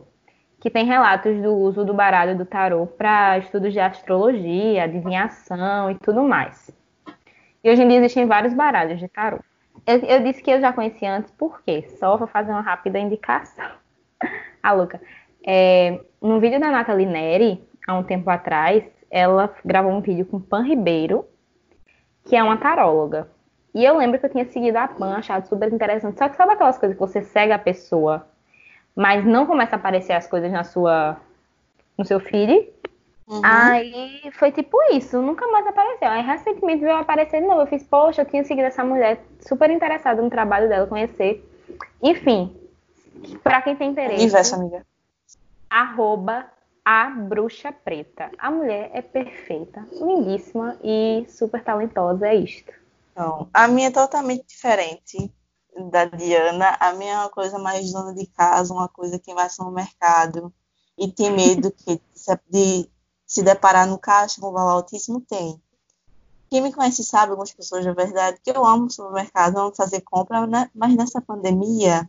[0.62, 5.96] que tem relatos do uso do baralho do tarô para estudos de astrologia, adivinhação e
[5.96, 6.72] tudo mais.
[7.64, 9.40] E hoje em dia existem vários baralhos de tarô.
[9.88, 11.84] Eu, eu, disse que eu já conhecia antes, por quê?
[11.98, 13.66] Só vou fazer uma rápida indicação.
[14.62, 15.02] a Luca.
[15.46, 20.40] É, no vídeo da Nathalie Neri, há um tempo atrás, ela gravou um vídeo com
[20.40, 21.26] Pan Ribeiro,
[22.26, 23.30] que é uma taróloga.
[23.74, 26.18] E eu lembro que eu tinha seguido a Pan, achado super interessante.
[26.18, 28.28] Só que sabe aquelas coisas que você segue a pessoa,
[28.96, 31.18] mas não começa a aparecer as coisas na sua,
[31.98, 32.70] no seu feed?
[33.28, 33.42] Uhum.
[33.44, 36.10] Aí foi tipo isso, nunca mais apareceu.
[36.10, 37.62] Aí recentemente veio aparecer de novo.
[37.62, 41.44] Eu fiz, poxa, eu tinha seguido essa mulher, super interessada no trabalho dela, conhecer.
[42.02, 42.56] Enfim,
[43.44, 44.22] para quem tem interesse.
[44.22, 44.86] Universo, amiga.
[45.70, 46.46] Arroba
[46.84, 48.30] a Bruxa Preta.
[48.38, 52.74] A mulher é perfeita, lindíssima e super talentosa, é isto.
[53.12, 55.32] Então, a minha é totalmente diferente
[55.92, 56.76] da Diana.
[56.80, 60.54] A minha é uma coisa mais dona de casa, uma coisa que vai no mercado
[60.98, 62.00] e tem medo que,
[62.50, 62.90] de
[63.34, 65.60] se deparar no caixa com valor altíssimo, tem.
[66.52, 70.46] Quem me conhece sabe, algumas pessoas, na verdade, que eu amo supermercado, amo fazer compra,
[70.46, 70.70] né?
[70.72, 72.08] mas nessa pandemia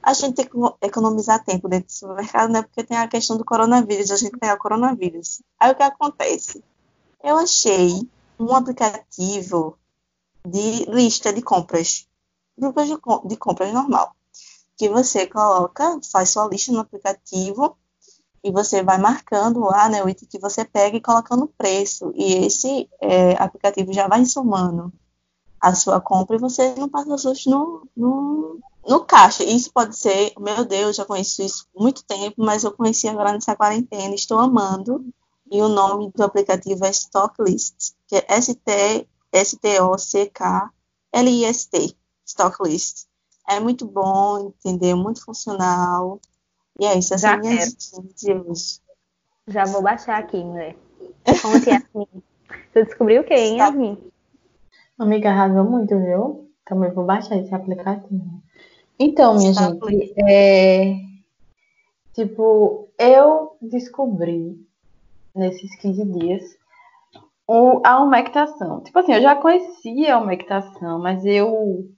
[0.00, 2.62] a gente tem que economizar tempo dentro do supermercado, né?
[2.62, 5.42] Porque tem a questão do coronavírus, a gente tem o coronavírus.
[5.58, 6.62] Aí o que acontece?
[7.24, 9.76] Eu achei um aplicativo
[10.46, 12.06] de lista de compras,
[12.56, 14.14] grupos de, de compras normal,
[14.76, 17.76] que você coloca, faz sua lista no aplicativo
[18.46, 22.12] e você vai marcando lá, né, o item que você pega e colocando o preço.
[22.14, 24.92] E esse é, aplicativo já vai somando
[25.60, 29.42] a sua compra e você não passa susto no, no, no caixa.
[29.42, 33.32] Isso pode ser, meu Deus, já conheço isso há muito tempo, mas eu conheci agora
[33.32, 35.04] nessa quarentena, estou amando.
[35.50, 39.06] E o nome do aplicativo é Stocklist, que é S-T-O-C-K-L-I-S-T,
[42.24, 43.06] Stocklist.
[43.48, 44.96] É muito bom, entendeu?
[44.96, 46.20] Muito funcional.
[46.78, 48.80] E é isso, essa é a minha de hoje.
[49.48, 50.76] Já vou baixar aqui, mulher.
[51.42, 52.22] Conte, Yasmin.
[52.72, 53.98] Você descobriu o que, hein, Yasmin?
[54.98, 56.50] Amiga, arrasou muito, viu?
[56.64, 58.42] Também vou baixar esse aplicativo.
[58.98, 60.96] Então, minha Está gente, é...
[62.14, 64.58] tipo, eu descobri
[65.34, 66.42] nesses 15 dias
[67.46, 68.82] o, a umectação.
[68.82, 71.88] Tipo assim, eu já conhecia a umectação, mas eu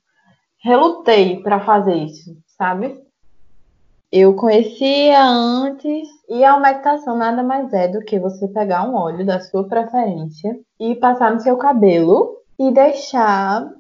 [0.62, 3.00] relutei para fazer isso, sabe?
[4.10, 9.24] Eu conhecia antes e a umectação nada mais é do que você pegar um óleo
[9.24, 13.70] da sua preferência e passar no seu cabelo e deixar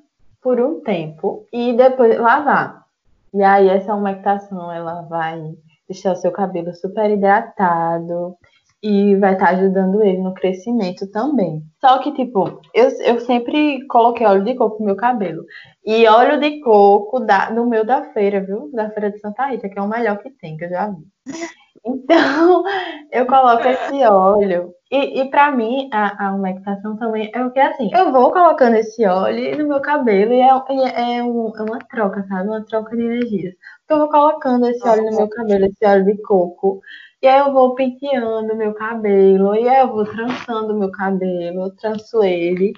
[0.42, 2.84] por um tempo e depois lavar.
[3.32, 5.54] E aí essa umectação ela vai
[5.88, 8.36] deixar o seu cabelo super hidratado,
[8.82, 11.62] e vai estar tá ajudando ele no crescimento também.
[11.80, 15.42] Só que, tipo, eu, eu sempre coloquei óleo de coco no meu cabelo.
[15.84, 18.70] E óleo de coco da, no meu da feira, viu?
[18.72, 21.04] Da feira de Santa Rita, que é o melhor que tem, que eu já vi.
[21.84, 22.64] Então,
[23.12, 24.74] eu coloco esse óleo.
[24.90, 28.74] E, e para mim, a, a umectação também é o que assim, eu vou colocando
[28.76, 32.48] esse óleo no meu cabelo e é, é, é, um, é uma troca, sabe?
[32.48, 33.54] Uma troca de energias.
[33.84, 36.80] Então, eu vou colocando esse óleo no meu cabelo, esse óleo de coco.
[37.20, 41.76] E aí eu vou penteando meu cabelo, e aí eu vou trançando meu cabelo, eu
[41.76, 42.72] tranço ele.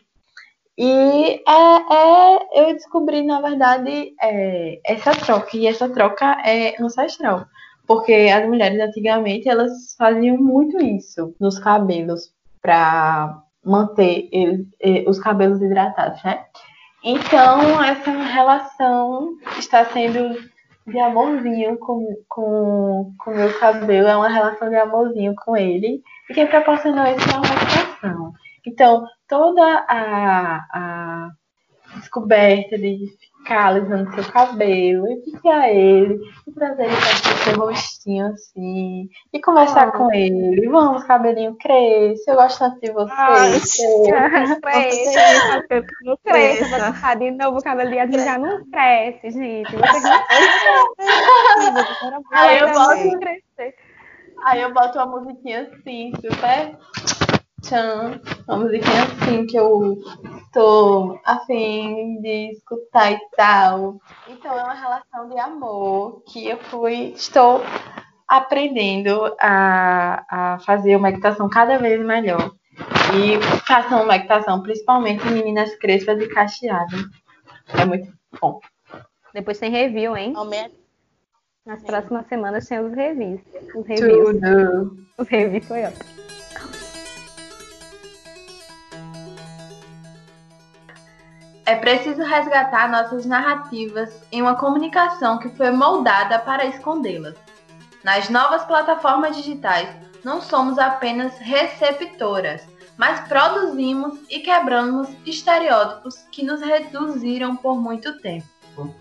[0.79, 7.45] E é, é, eu descobri, na verdade, é, essa troca, e essa troca é ancestral.
[7.87, 12.33] Porque as mulheres antigamente, elas faziam muito isso nos cabelos,
[12.63, 14.67] para manter ele,
[15.07, 16.45] os cabelos hidratados, né?
[17.03, 20.39] Então, essa relação está sendo
[20.87, 26.03] de amorzinho com com, com meu cabelo, é uma relação de amorzinho com ele.
[26.29, 28.33] E quem proporcionou isso é uma motivação.
[28.67, 31.31] Então, toda a, a
[31.97, 33.07] descoberta de
[33.41, 39.41] ficar alisando seu cabelo e picar ele, e trazer ele para seu rostinho assim, e
[39.41, 39.93] conversar ah.
[39.93, 40.69] com ele.
[40.69, 43.11] Vamos, cabelinho, cresce, eu gosto tanto de você.
[44.61, 45.15] cresce,
[46.05, 49.75] não cresce, vou deixar de novo o cabelinho já não cresce, gente.
[49.75, 50.27] Vocês não
[52.33, 53.75] Aí eu boto, crescer.
[54.45, 56.79] Aí eu boto uma musiquinha assim, super
[57.63, 59.99] Tchan, uma musiquinha assim que eu
[60.53, 64.01] tô afim de escutar e tal.
[64.29, 67.61] Então é uma relação de amor que eu fui, estou
[68.27, 72.53] aprendendo a, a fazer uma meditação cada vez melhor.
[73.15, 77.01] E façam uma meditação, principalmente em meninas crespas e cacheadas.
[77.69, 78.61] É muito bom.
[79.35, 80.33] Depois tem review, hein?
[81.67, 83.41] Nas próximas semanas tem os reviews.
[83.75, 84.41] Os reviews.
[84.41, 84.97] Tudo.
[85.19, 86.20] Os reviews foi ótimo.
[91.71, 97.37] É preciso resgatar nossas narrativas em uma comunicação que foi moldada para escondê-las.
[98.03, 99.89] Nas novas plataformas digitais,
[100.25, 102.67] não somos apenas receptoras,
[102.97, 108.93] mas produzimos e quebramos estereótipos que nos reduziram por muito tempo.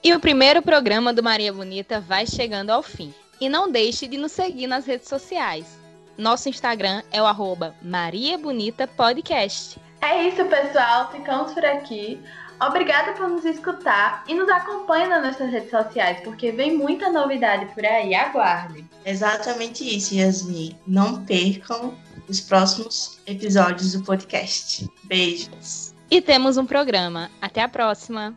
[0.00, 3.12] E o primeiro programa do Maria Bonita vai chegando ao fim.
[3.40, 5.76] E não deixe de nos seguir nas redes sociais.
[6.16, 9.81] Nosso Instagram é o arroba Maria Bonita Podcast.
[10.02, 11.10] É isso, pessoal.
[11.12, 12.20] Ficamos por aqui.
[12.60, 17.66] Obrigada por nos escutar e nos acompanhe nas nossas redes sociais, porque vem muita novidade
[17.74, 18.14] por aí.
[18.14, 18.84] Aguarde.
[19.04, 20.76] Exatamente isso, Yasmin.
[20.86, 21.94] Não percam
[22.28, 24.88] os próximos episódios do podcast.
[25.04, 25.94] Beijos.
[26.10, 27.30] E temos um programa.
[27.40, 28.34] Até a próxima.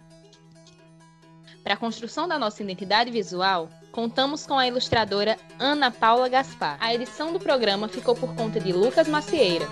[1.64, 6.78] Para a construção da nossa identidade visual, contamos com a ilustradora Ana Paula Gaspar.
[6.80, 9.68] A edição do programa ficou por conta de Lucas Macieira.